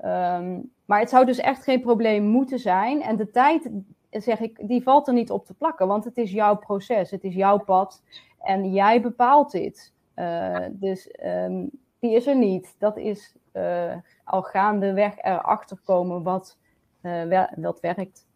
[0.05, 3.01] Um, maar het zou dus echt geen probleem moeten zijn.
[3.01, 3.69] En de tijd,
[4.09, 5.87] zeg ik, die valt er niet op te plakken.
[5.87, 8.03] Want het is jouw proces, het is jouw pad.
[8.41, 9.93] En jij bepaalt dit.
[10.15, 11.69] Uh, dus um,
[11.99, 12.75] die is er niet.
[12.79, 16.57] Dat is uh, al gaandeweg erachter komen wat,
[17.01, 18.27] uh, wat werkt.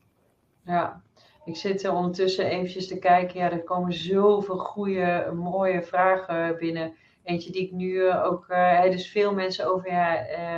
[0.66, 1.02] Ja,
[1.46, 3.40] ik zit er ondertussen eventjes te kijken.
[3.40, 6.94] Ja, er komen zoveel goede, mooie vragen binnen.
[7.24, 8.48] Eentje die ik nu eh, ook,
[8.84, 10.16] dus veel mensen over, ja,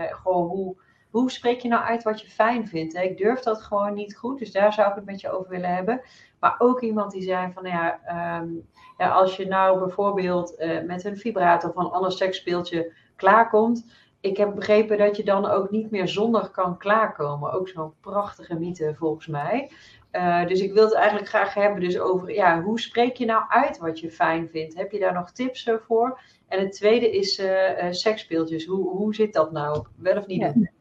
[0.08, 0.76] gewoon hoe,
[1.14, 2.96] hoe spreek je nou uit wat je fijn vindt?
[2.96, 5.76] Ik durf dat gewoon niet goed, dus daar zou ik het met je over willen
[5.76, 6.02] hebben.
[6.40, 8.00] Maar ook iemand die zei van, nou ja,
[8.42, 10.56] um, ja als je nou bijvoorbeeld
[10.86, 13.86] met een vibrator of een ander seksspeeltje klaarkomt,
[14.20, 17.52] ik heb begrepen dat je dan ook niet meer zonder kan klaarkomen.
[17.52, 19.72] Ook zo'n prachtige mythe volgens mij.
[20.12, 23.44] Uh, dus ik wil het eigenlijk graag hebben dus over, ja, hoe spreek je nou
[23.48, 24.76] uit wat je fijn vindt?
[24.76, 26.20] Heb je daar nog tips voor?
[26.48, 28.66] En het tweede is uh, seksspeeltjes.
[28.66, 29.86] Hoe, hoe zit dat nou?
[29.96, 30.72] Wel of niet.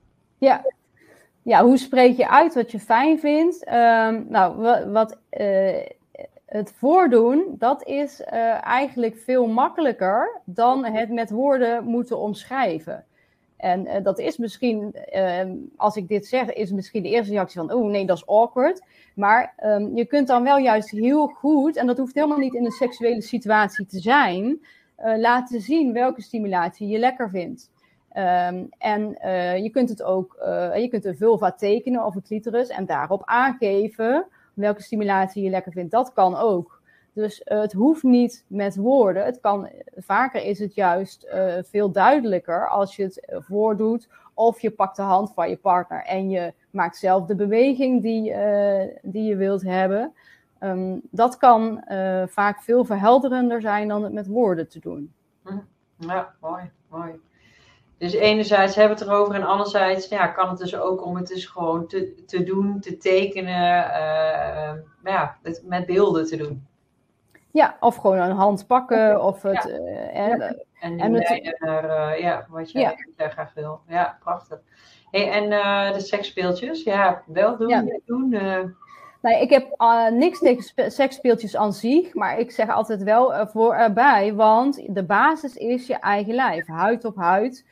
[0.43, 0.64] Ja.
[1.43, 3.66] ja, hoe spreek je uit wat je fijn vindt?
[3.66, 5.18] Um, nou, wat, wat
[6.47, 8.20] het voordoen, dat is
[8.61, 13.05] eigenlijk veel makkelijker dan het met woorden moeten omschrijven.
[13.57, 15.40] En uh, dat is misschien, uh,
[15.76, 18.82] als ik dit zeg, is misschien de eerste reactie van, oh nee, dat is awkward.
[19.14, 22.64] Maar um, je kunt dan wel juist heel goed, en dat hoeft helemaal niet in
[22.64, 24.61] een seksuele situatie te zijn,
[25.16, 27.70] laten zien welke stimulatie je lekker vindt.
[28.16, 29.08] Um, en
[29.62, 30.36] je kunt het ook,
[30.74, 35.72] je kunt een vulva tekenen of een clitoris en daarop aangeven welke stimulatie je lekker
[35.72, 35.90] vindt.
[35.90, 36.80] Dat kan ook.
[37.12, 39.24] Dus uh, het hoeft niet met woorden.
[39.24, 41.26] Het kan, vaker is het juist
[41.62, 44.08] veel duidelijker als je het voordoet.
[44.34, 48.34] Of je pakt de hand van je partner en je maakt zelf de beweging die,
[49.02, 50.12] die je wilt hebben.
[50.60, 51.84] Um, dat kan
[52.28, 55.12] vaak veel verhelderender zijn dan het met woorden te doen.
[55.42, 55.58] Hm.
[55.96, 57.20] Ja, mooi, mooi.
[58.03, 61.26] Dus enerzijds hebben we het erover en anderzijds ja, kan het dus ook om het
[61.26, 63.55] dus gewoon te, te doen, te tekenen,
[65.05, 66.66] ja, het met beelden te doen.
[67.50, 69.24] Ja, of gewoon een hand pakken.
[69.24, 69.68] Of het, ja.
[69.68, 70.40] Uh, en,
[70.80, 73.28] en, en het, naar uh, ja, wat jij, ja.
[73.28, 73.80] graag wil.
[73.88, 74.59] Ja, prachtig.
[75.11, 75.50] Hey, en
[75.92, 77.84] de seksspeeltjes, ja, wel doen, ja.
[78.07, 78.30] doen.
[79.20, 79.66] Nee, ik heb
[80.12, 85.57] niks tegen seksspeeltjes aan zich, maar ik zeg altijd wel voor erbij, want de basis
[85.57, 87.64] is je eigen lijf, huid op huid.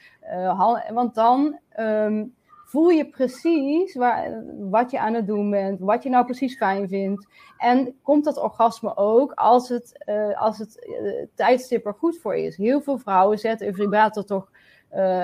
[0.92, 6.10] Want dan um, voel je precies waar, wat je aan het doen bent, wat je
[6.10, 7.26] nou precies fijn vindt.
[7.58, 12.36] En komt dat orgasme ook als het, uh, als het uh, tijdstip er goed voor
[12.36, 12.56] is.
[12.56, 14.50] Heel veel vrouwen zetten een vibrator toch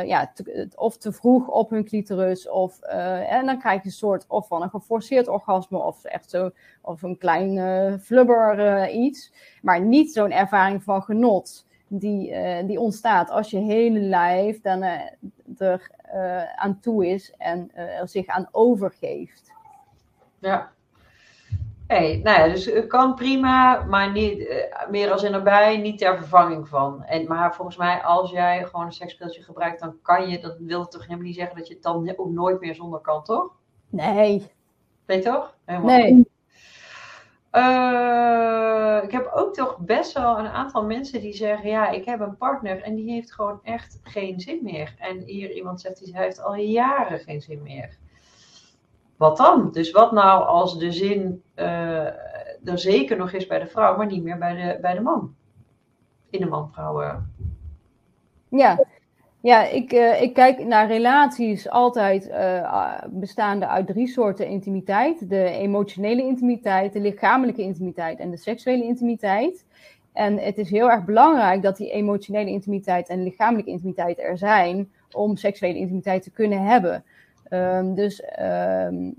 [0.05, 0.33] ja,
[0.75, 2.49] of te vroeg op hun clitoris.
[2.49, 6.51] Of, en dan krijg je een soort of van een geforceerd orgasme of echt zo,
[6.83, 9.33] of een klein flubber iets.
[9.63, 14.83] Maar niet zo'n ervaring van genot die, uh, die ontstaat als je hele lijf dan
[14.83, 15.01] uh,
[15.59, 19.53] er uh, aan toe is en er zich aan overgeeft.
[20.39, 20.75] Ja.
[21.87, 26.17] Hey, nou ja, dus het kan prima, maar niet meer als in erbij, niet ter
[26.17, 27.05] vervanging van.
[27.05, 30.89] En, maar volgens mij, als jij gewoon een seksspeeltje gebruikt, dan kan je, dat wil
[30.89, 33.51] toch helemaal niet zeggen dat je het dan ook nooit meer zonder kan, toch?
[33.89, 34.51] Nee.
[35.05, 35.57] Weet je toch?
[35.65, 36.27] Helemaal nee.
[37.57, 42.21] Uh, ik heb ook toch best wel een aantal mensen die zeggen: Ja, ik heb
[42.21, 44.95] een partner en die heeft gewoon echt geen zin meer.
[44.99, 47.97] En hier iemand zegt: die heeft al jaren geen zin meer.
[49.17, 49.71] Wat dan?
[49.73, 52.07] Dus wat nou als de zin uh,
[52.65, 55.35] er zeker nog is bij de vrouw, maar niet meer bij de, bij de man?
[56.31, 57.35] In de man-vrouwen.
[58.49, 58.85] Ja,
[59.47, 65.29] ja, ik, uh, ik kijk naar relaties altijd uh, bestaande uit drie soorten intimiteit.
[65.29, 69.65] De emotionele intimiteit, de lichamelijke intimiteit en de seksuele intimiteit.
[70.13, 74.91] En het is heel erg belangrijk dat die emotionele intimiteit en lichamelijke intimiteit er zijn
[75.13, 77.05] om seksuele intimiteit te kunnen hebben.
[77.51, 79.15] Um, dus um,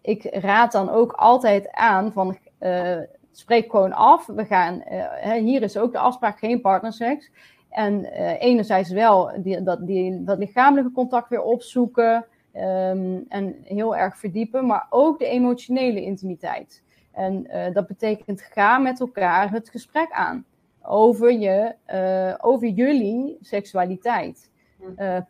[0.00, 2.96] ik raad dan ook altijd aan van uh,
[3.32, 4.26] spreek gewoon af.
[4.26, 4.82] We gaan,
[5.38, 7.30] hier is ook de afspraak geen partnerseks.
[7.70, 13.96] En uh, enerzijds wel die, dat, die, dat lichamelijke contact weer opzoeken um, en heel
[13.96, 16.82] erg verdiepen, maar ook de emotionele intimiteit.
[17.12, 20.44] En uh, dat betekent ga met elkaar het gesprek aan
[20.82, 24.50] over, je, uh, over jullie seksualiteit.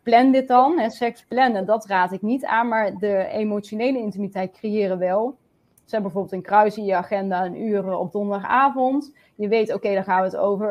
[0.03, 4.51] plan dit dan, hè, seks plannen, dat raad ik niet aan, maar de emotionele intimiteit
[4.51, 5.37] creëren wel.
[5.85, 9.13] Ze hebben bijvoorbeeld een kruis in je agenda een uur op donderdagavond.
[9.35, 10.69] Je weet, oké, dan gaan we het over,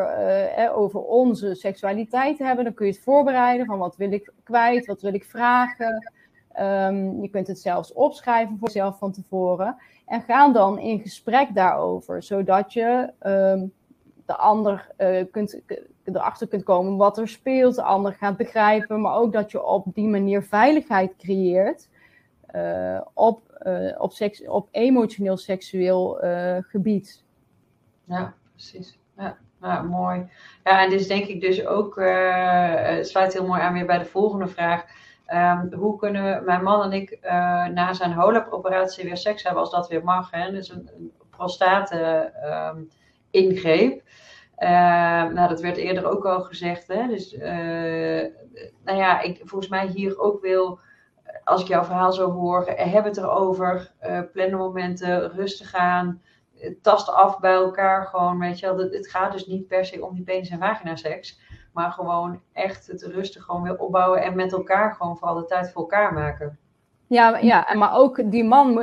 [0.59, 2.65] uh, over onze seksualiteit hebben.
[2.65, 6.13] Dan kun je het voorbereiden van wat wil ik kwijt, wat wil ik vragen.
[6.61, 9.77] Um, je kunt het zelfs opschrijven voor jezelf van tevoren.
[10.07, 13.73] En ga dan in gesprek daarover, zodat je um,
[14.27, 15.61] de ander uh, kunt,
[16.05, 19.85] erachter kunt komen wat er speelt, de ander gaat begrijpen, maar ook dat je op
[19.95, 21.89] die manier veiligheid creëert
[22.55, 23.50] uh, op
[23.99, 27.25] op, seks, op emotioneel seksueel uh, gebied.
[28.05, 28.99] Ja, precies.
[29.63, 30.31] Ja, mooi.
[30.65, 34.05] Ja, en dus denk ik dus ook, uh, sluit heel mooi aan weer bij de
[34.05, 34.85] volgende vraag.
[35.27, 37.19] Ehm, hoe kunnen mijn man en ik
[37.75, 40.31] na zijn HOLAP-operatie weer seks hebben als dat weer mag?
[40.31, 40.51] Hè?
[40.51, 44.03] Dus een, een prostate-ingreep.
[44.57, 46.89] Ehm, nou, dat werd eerder ook al gezegd.
[46.89, 47.07] Hè?
[47.07, 47.37] Dus,
[48.85, 50.81] nou ja, ik, volgens mij hier ook wil
[51.51, 56.23] als ik jouw verhaal zo hoor, heb het erover, uh, plannen momenten, rustig aan,
[56.83, 58.79] tast af bij elkaar gewoon, weet je wel.
[58.79, 61.41] Het gaat dus niet per se om die penis- en vagina seks,
[61.73, 65.73] maar gewoon echt het rustig gewoon weer opbouwen en met elkaar gewoon vooral de tijd
[65.73, 66.59] voor elkaar maken.
[67.07, 68.75] Ja, ja, maar ook die man,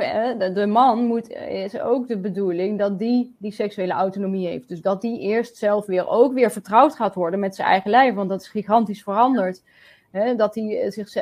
[0.54, 4.68] de man moet, is ook de bedoeling dat die die seksuele autonomie heeft.
[4.68, 8.14] Dus dat die eerst zelf weer ook weer vertrouwd gaat worden met zijn eigen lijf,
[8.14, 9.62] want dat is gigantisch veranderd.
[10.36, 11.12] Dat, hij zich,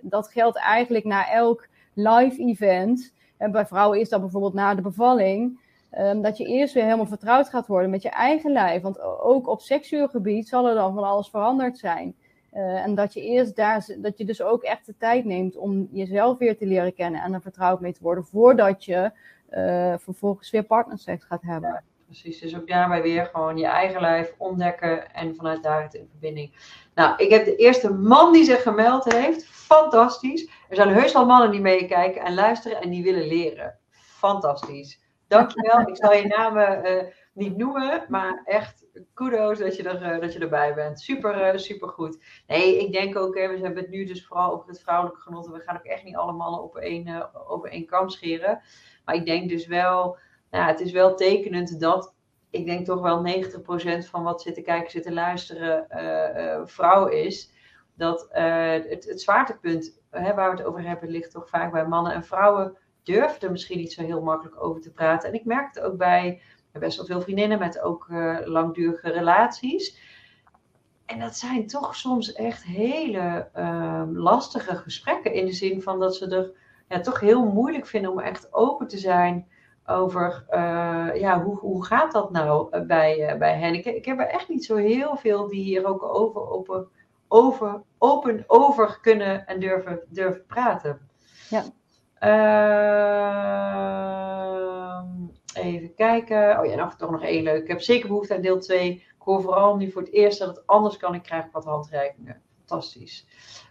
[0.00, 3.12] dat geldt eigenlijk na elk live event.
[3.36, 5.60] En bij vrouwen is dat bijvoorbeeld na de bevalling.
[5.90, 8.82] Ehm, dat je eerst weer helemaal vertrouwd gaat worden met je eigen lijf.
[8.82, 12.14] Want ook op seksueel gebied zal er dan van alles veranderd zijn.
[12.54, 15.88] Uh, en dat je eerst daar, dat je dus ook echt de tijd neemt om
[15.92, 19.10] jezelf weer te leren kennen en er vertrouwd mee te worden, voordat je
[19.50, 21.82] uh, vervolgens weer partnerseks gaat hebben.
[22.10, 26.54] Precies, dus ook daarbij weer gewoon je eigen lijf ontdekken en vanuit daaruit in verbinding.
[26.94, 29.46] Nou, ik heb de eerste man die zich gemeld heeft.
[29.46, 30.50] Fantastisch.
[30.68, 33.78] Er zijn heus wel mannen die meekijken en luisteren en die willen leren.
[33.90, 35.00] Fantastisch.
[35.28, 35.80] Dankjewel.
[35.80, 37.02] Ik zal je namen uh,
[37.32, 41.00] niet noemen, maar echt kudos dat je, er, uh, dat je erbij bent.
[41.00, 42.18] Super, uh, super goed.
[42.46, 45.46] Nee, ik denk ook, hè, we hebben het nu dus vooral over het vrouwelijke genot.
[45.46, 48.60] En we gaan ook echt niet alle mannen op één, over één kam scheren.
[49.04, 50.18] Maar ik denk dus wel,
[50.50, 52.14] nou, het is wel tekenend dat
[52.50, 53.44] ik denk toch wel
[54.04, 55.86] 90% van wat zitten kijken, zitten luisteren,
[56.68, 57.52] vrouw is.
[57.94, 62.24] Dat het, het zwaartepunt waar we het over hebben, ligt toch vaak bij mannen en
[62.24, 65.28] vrouwen durfde er misschien niet zo heel makkelijk over te praten.
[65.28, 66.42] En ik merkte ook bij
[66.72, 68.06] best wel veel vriendinnen met ook
[68.44, 69.98] langdurige relaties.
[71.10, 75.32] En dat zijn toch soms echt hele uh, lastige gesprekken.
[75.32, 76.52] In de zin van dat ze er
[76.88, 79.48] ja, toch heel moeilijk vinden om echt open te zijn
[79.90, 83.74] over uh, ja, hoe, hoe gaat dat nou bij, bij hen.
[83.74, 86.88] Ik, ik heb er echt niet zo heel veel die hier ook over, open,
[87.28, 91.00] over, open over kunnen en durven, durven praten.
[91.50, 91.64] Ja.
[92.22, 92.90] Uh,
[95.52, 96.58] even kijken.
[96.58, 97.62] Oh ja, nog, toch nog één leuk.
[97.62, 98.92] Ik heb zeker behoefte aan deel 2.
[98.92, 101.14] Ik hoor vooral nu voor het eerst dat het anders kan.
[101.14, 102.42] Ik krijg wat handreikingen.
[102.58, 103.26] Fantastisch.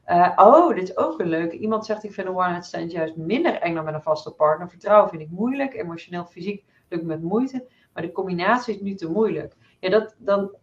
[0.09, 1.57] Uh, oh, dit is ook een leuke.
[1.57, 4.69] Iemand zegt: Ik vind een one-night stand juist minder eng dan met een vaste partner.
[4.69, 5.73] Vertrouwen vind ik moeilijk.
[5.73, 7.67] Emotioneel, fysiek lukt met moeite.
[7.93, 9.55] Maar de combinatie is nu te moeilijk.
[9.79, 10.55] Ja, dat dan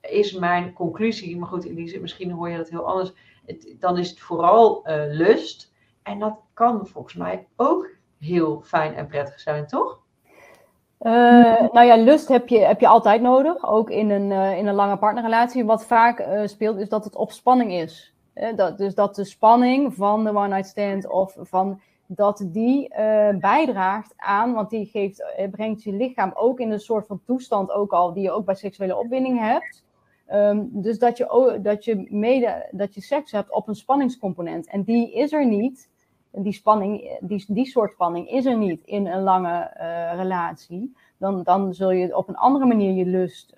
[0.00, 1.38] is mijn conclusie.
[1.38, 3.12] Maar goed, Elise, misschien hoor je dat heel anders.
[3.78, 5.72] Dan is het vooral uh, lust.
[6.02, 7.88] En dat kan volgens mij ook
[8.18, 10.02] heel fijn en prettig zijn, toch?
[11.00, 11.12] Uh,
[11.72, 14.96] nou ja, lust heb je, heb je altijd nodig, ook in een, in een lange
[14.96, 15.64] partnerrelatie.
[15.64, 18.13] Wat vaak speelt, is dat het op spanning is.
[18.56, 22.88] Dat, dus dat de spanning van de one-night stand of van dat die
[23.40, 27.92] bijdraagt aan, want die geeft, brengt je lichaam ook in een soort van toestand ook
[27.92, 29.84] al, die je ook bij seksuele opwinding hebt.
[30.32, 34.66] Um, dus dat je, dat, je mede, dat je seks hebt op een spanningscomponent.
[34.66, 35.88] En die is er niet
[36.30, 39.70] die spanning, die, die soort spanning is er niet in een lange
[40.16, 43.52] relatie, dan, dan zul je op een andere manier je lust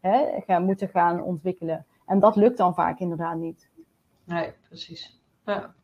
[0.00, 1.86] hè, gaan, moeten gaan ontwikkelen.
[2.06, 3.68] En dat lukt dan vaak inderdaad niet.
[4.26, 5.20] Nee, precies.
[5.44, 5.74] Ja.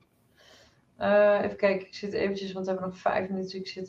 [1.00, 3.58] Uh, even kijken, ik zit eventjes, want we hebben nog vijf minuten.
[3.58, 3.88] Ik zit.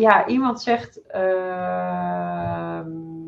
[0.00, 1.00] ja, iemand zegt.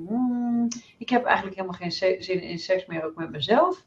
[0.09, 0.69] Hmm,
[0.99, 3.85] ik heb eigenlijk helemaal geen zin in seks meer, ook met mezelf.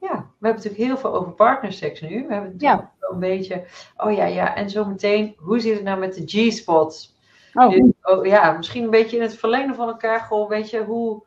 [0.00, 2.08] Ja, we hebben natuurlijk heel veel over partnerseks nu.
[2.08, 2.92] We hebben natuurlijk ja.
[3.00, 3.66] een beetje,
[3.96, 7.18] oh ja, ja, en zometeen, hoe zit het nou met de G-spots?
[7.54, 7.70] Oh.
[7.70, 11.22] Dus, oh, ja, misschien een beetje in het verlengde van elkaar, gewoon, weet je, hoe,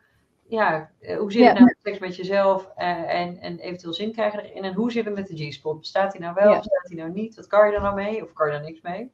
[0.48, 4.12] ja, eh, hoe zit het nou met seks met jezelf uh, en, en eventueel zin
[4.12, 4.64] krijgen erin?
[4.64, 5.80] En hoe zit het met de G-spot?
[5.80, 6.58] Bestaat die nou wel ja.
[6.58, 7.36] of staat die nou niet?
[7.36, 9.12] Wat kan je er nou mee of kan je er niks mee?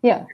[0.00, 0.26] Ja.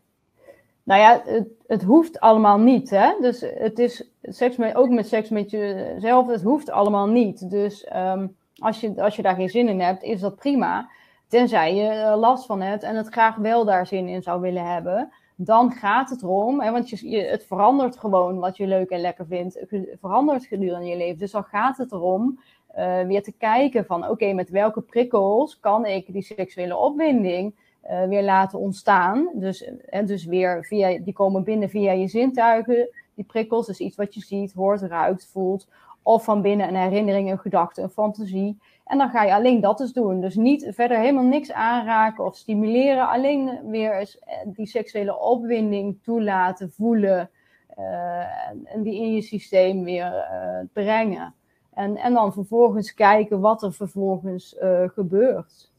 [0.83, 2.91] Nou ja, het, het hoeft allemaal niet.
[2.91, 3.14] Hè?
[3.20, 7.51] Dus het is seks met, ook met seks met jezelf, het hoeft allemaal niet.
[7.51, 10.89] Dus um, als je, als je daar geen zin in hebt, is dat prima.
[11.29, 15.12] Tenzij je last van hebt en het graag wel daar zin in zou willen hebben.
[15.37, 19.26] Dan gaat het erom, hè, want je, het verandert gewoon wat je leuk en lekker
[19.26, 19.59] vindt.
[20.01, 21.18] Verandert gedurende je leven.
[21.18, 22.41] Dus dan gaat het erom
[22.78, 27.55] uh, weer te kijken van oké, met welke prikkels kan ik die seksuele opwinding
[27.91, 29.28] uh, weer laten ontstaan.
[29.35, 33.66] Dus, en dus weer via, die komen binnen via je zintuigen, die prikkels.
[33.66, 35.68] Dus iets wat je ziet, hoort, ruikt, voelt.
[36.03, 38.59] Of van binnen een herinnering, een gedachte, een fantasie.
[38.85, 40.20] En dan ga je alleen dat eens doen.
[40.20, 43.09] Dus niet verder helemaal niks aanraken of stimuleren.
[43.09, 47.30] Alleen weer eens eh, die seksuele opwinding toelaten, voelen.
[47.76, 50.26] en, en, die in je systeem weer
[50.72, 51.35] brengen.
[51.74, 54.57] En, en dan vervolgens kijken wat er vervolgens
[54.87, 55.72] gebeurt.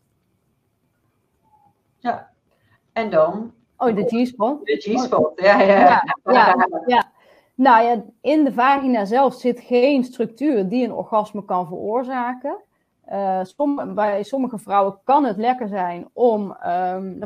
[1.98, 2.30] Ja,
[2.94, 3.54] en dan?
[3.78, 4.66] Oh, de G-spot.
[4.66, 5.78] De G-spot, ja, ja.
[5.78, 7.12] Ja, ja, ja.
[7.56, 12.58] Nou ja, in de vagina zelf zit geen structuur die een orgasme kan veroorzaken.
[13.12, 17.20] Uh, bij sommige vrouwen kan het lekker zijn om, um,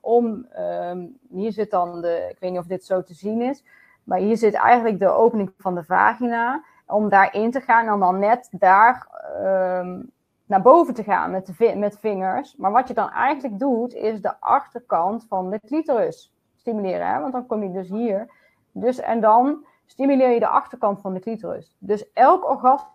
[0.00, 3.64] om um, hier zit dan de, ik weet niet of dit zo te zien is,
[4.04, 8.18] maar hier zit eigenlijk de opening van de vagina, om daarin te gaan en dan
[8.18, 9.06] net daar
[9.42, 10.10] um,
[10.46, 12.56] naar boven te gaan met, met vingers.
[12.56, 17.46] Maar wat je dan eigenlijk doet, is de achterkant van de clitoris stimuleren, want dan
[17.46, 18.28] kom je dus hier.
[18.72, 21.76] Dus, en dan stimuleer je de achterkant van de clitoris.
[21.78, 22.88] Dus elk orgasme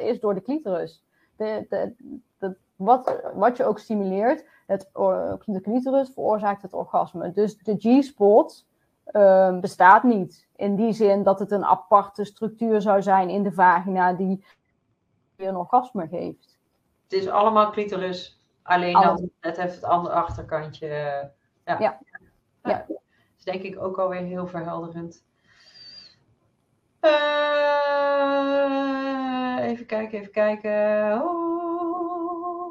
[0.00, 1.04] is door de clitoris.
[1.36, 1.94] De, de,
[2.38, 4.90] de, wat, wat je ook stimuleert, het,
[5.44, 7.32] de clitoris veroorzaakt het orgasme.
[7.32, 8.66] Dus de G-spot
[9.12, 10.46] uh, bestaat niet.
[10.56, 14.44] In die zin dat het een aparte structuur zou zijn in de vagina die
[15.36, 16.58] een orgasme geeft.
[17.02, 20.86] Het is allemaal clitoris, alleen dan, het heeft het andere achterkantje.
[21.64, 21.78] ja.
[21.78, 21.98] ja.
[22.62, 22.86] ja
[23.50, 25.24] denk ik ook alweer heel verhelderend.
[27.00, 28.97] Uh,
[29.68, 30.70] even kijken, even kijken.
[31.22, 32.68] Oh,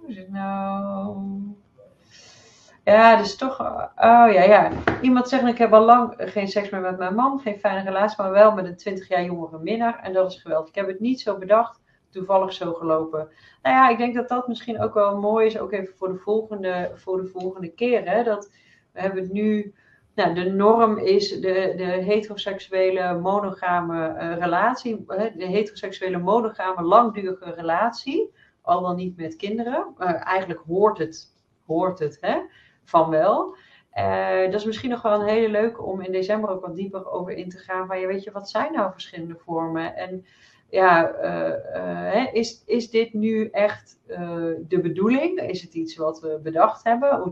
[0.00, 1.16] hoe is het nou?
[2.84, 3.60] Ja, dus toch.
[3.60, 4.70] Oh ja, ja.
[5.00, 8.22] Iemand zegt: Ik heb al lang geen seks meer met mijn man, geen fijne relatie,
[8.22, 10.00] maar wel met een 20 jaar jongere minnaar.
[10.02, 10.68] En dat is geweldig.
[10.68, 11.80] Ik heb het niet zo bedacht,
[12.10, 13.28] toevallig zo gelopen.
[13.62, 16.18] Nou ja, ik denk dat dat misschien ook wel mooi is, ook even voor de
[16.18, 18.10] volgende, voor de volgende keer.
[18.10, 18.22] Hè?
[18.22, 18.50] Dat
[18.92, 19.74] we hebben het nu.
[20.14, 25.04] Nou, de norm is de, de heteroseksuele monogame uh, relatie,
[25.36, 28.30] de heteroseksuele monogame langdurige relatie,
[28.62, 29.94] al dan niet met kinderen.
[29.98, 31.32] Uh, eigenlijk hoort het,
[31.66, 32.38] hoort het hè,
[32.84, 33.56] van wel.
[33.94, 37.10] Uh, dat is misschien nog wel een hele leuke om in december ook wat dieper
[37.10, 37.86] over in te gaan.
[37.86, 39.96] Van, ja, weet je, wat zijn nou verschillende vormen?
[39.96, 40.26] En
[40.70, 41.08] ja,
[42.32, 43.98] is, is dit nu echt
[44.68, 45.40] de bedoeling?
[45.40, 47.22] Is het iets wat we bedacht hebben?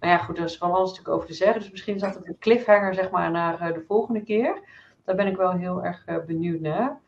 [0.00, 1.60] Maar ja, goed, er is van alles natuurlijk over te zeggen.
[1.60, 4.60] Dus misschien is dat een cliffhanger, zeg maar, naar eh, de volgende keer.
[5.04, 7.00] Daar ben ik wel heel erg eh, benieuwd naar.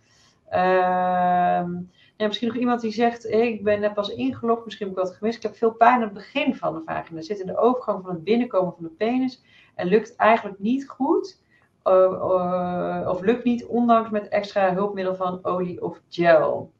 [0.48, 1.72] Ehm,
[2.16, 5.14] ja, misschien nog iemand die zegt, ik ben net pas ingelogd, misschien heb ik wat
[5.16, 5.36] gemist.
[5.36, 7.20] Ik heb veel pijn aan het begin van de vagina.
[7.20, 9.42] Zit in de overgang van het binnenkomen van de penis.
[9.74, 11.40] En lukt eigenlijk niet goed.
[11.84, 16.72] Uh, of lukt niet, ondanks met extra hulpmiddel van olie of gel.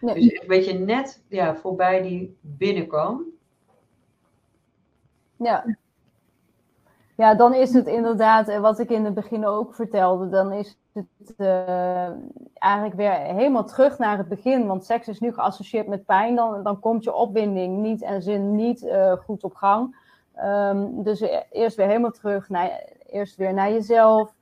[0.00, 0.14] Nee.
[0.14, 3.24] Dus een beetje net ja, voorbij die binnenkwam.
[5.42, 5.64] Ja.
[7.16, 10.78] Ja, dan is het inderdaad, eh, wat ik in het begin ook vertelde, dan is
[10.92, 12.08] het uh,
[12.52, 14.66] eigenlijk weer helemaal terug naar het begin.
[14.66, 18.54] Want seks is nu geassocieerd met pijn, dan, dan komt je opwinding niet en zin
[18.54, 19.96] niet uh, goed op gang.
[20.44, 24.34] Um, dus eerst weer helemaal terug, naar, eerst weer naar jezelf.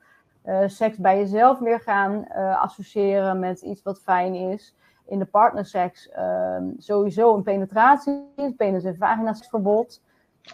[0.66, 4.74] Seks bij jezelf weer gaan associëren met iets wat fijn is.
[5.06, 10.00] In de partnerseks ehm, sowieso een penetratie, penis- en vagina-verbod.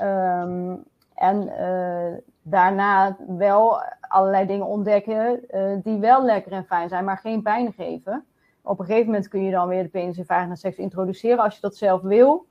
[0.02, 0.84] Um,
[1.16, 7.18] en uh, daarna wel allerlei dingen ontdekken uh, die wel lekker en fijn zijn, maar
[7.18, 8.24] geen pijn geven.
[8.62, 11.54] Op een gegeven moment kun je dan weer de penis en vagina seks introduceren als
[11.54, 12.46] je dat zelf wil.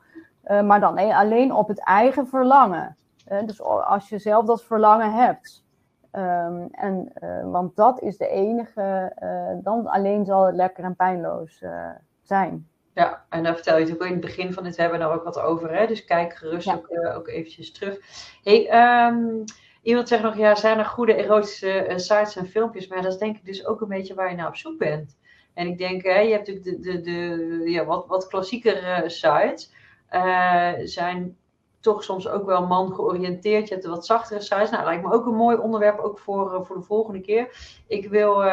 [0.48, 2.98] Uh, maar dan alleen op het eigen verlangen.
[3.46, 5.64] dus als je zelf dat verlangen hebt.
[6.12, 7.12] Um, en,
[7.52, 9.14] want dat is de enige,
[9.64, 11.64] dan alleen zal het lekker en pijnloos
[12.22, 12.68] zijn.
[12.96, 15.78] Ja, en daar vertel je natuurlijk in het begin van dit webinar ook wat over.
[15.78, 15.88] Hè?
[15.88, 18.00] Dus kijk gerust ook, uh, ook eventjes terug.
[18.44, 19.44] Hey, um,
[19.82, 22.88] iemand zegt nog, ja, zijn er goede erotische uh, sites en filmpjes?
[22.88, 25.18] Maar dat is denk ik dus ook een beetje waar je naar op zoek bent.
[25.54, 29.74] En ik denk, hè, je hebt natuurlijk de, de, de ja, wat, wat klassiekere sites.
[30.12, 31.38] Uh, zijn
[31.80, 33.68] toch soms ook wel man georiënteerd.
[33.68, 34.70] Je hebt de wat zachtere sites.
[34.70, 37.58] Nou, lijkt me ook een mooi onderwerp ook voor, voor de volgende keer.
[37.88, 38.44] Ik wil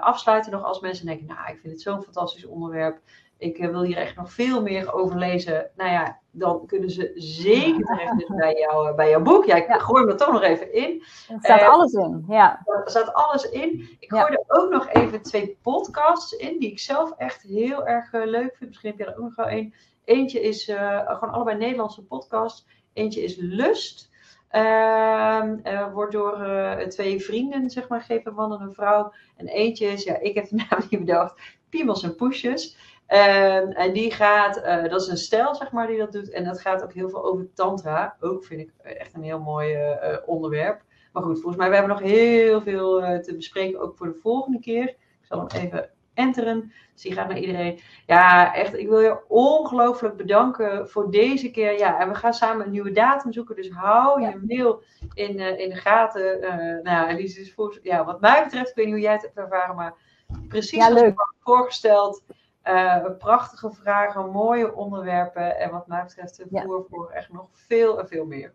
[0.00, 2.98] afsluiten nog als mensen denken, nou, ik vind het zo'n fantastisch onderwerp
[3.38, 5.70] ik eh, wil hier echt nog veel meer over lezen.
[5.76, 9.44] Nou ja, dan kunnen ze zeker terecht dus bij, jou, eh, bij jouw boek.
[9.44, 11.02] Ja, ik gooi er toch nog even in.
[11.28, 12.62] Er staat uh, alles in, ja.
[12.64, 13.96] Er staat alles in.
[13.98, 18.12] Ik gooi er ook nog even twee podcasts in, die ik zelf echt heel erg
[18.12, 18.68] uh, leuk vind.
[18.70, 19.74] Misschien heb je er ook nog wel één.
[20.04, 20.64] Eentje is
[21.06, 22.66] gewoon allebei Nederlandse podcasts.
[22.92, 24.06] Eentje is Lust.
[24.52, 26.46] Uh, wordt door
[26.88, 29.12] twee vrienden, zeg maar, gegeven, een man en een vrouw.
[29.36, 32.76] En eentje is, ja, ik heb de naam niet bedacht, Piemels en Poesjes.
[33.12, 36.30] Um, en die gaat, uh, dat is een stijl zeg maar die dat doet.
[36.30, 38.16] En dat gaat ook heel veel over tantra.
[38.20, 40.82] Ook vind ik echt een heel mooi uh, onderwerp.
[41.12, 43.80] Maar goed, volgens mij we hebben nog heel veel uh, te bespreken.
[43.80, 44.88] Ook voor de volgende keer.
[44.88, 46.72] Ik zal hem even enteren.
[46.94, 47.80] Zie graag naar iedereen.
[48.06, 51.78] Ja, echt, ik wil je ongelooflijk bedanken voor deze keer.
[51.78, 53.56] Ja, en we gaan samen een nieuwe datum zoeken.
[53.56, 54.82] Dus hou je mail
[55.14, 56.40] in, in de gaten.
[56.82, 59.36] Nou Elise is voor, ja, wat mij betreft, ik weet niet hoe jij het hebt
[59.36, 59.94] ervaren, maar
[60.48, 61.34] precies ja, leuk.
[61.40, 62.22] voorgesteld.
[62.68, 65.58] Uh, prachtige vragen, mooie onderwerpen.
[65.58, 66.62] En wat mij betreft ja.
[66.62, 68.52] voor, voor echt nog veel en veel meer.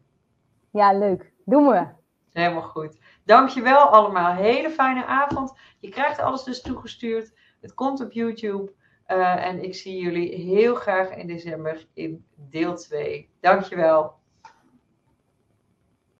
[0.72, 1.34] Ja, leuk.
[1.46, 1.88] Doen we.
[2.32, 3.00] Helemaal goed.
[3.26, 4.34] Dankjewel allemaal.
[4.34, 5.54] Hele fijne avond.
[5.80, 7.34] Je krijgt alles dus toegestuurd.
[7.62, 8.72] Het komt op YouTube.
[9.08, 13.30] Uh, en ik zie jullie heel graag in december in deel 2.
[13.40, 14.22] Dankjewel.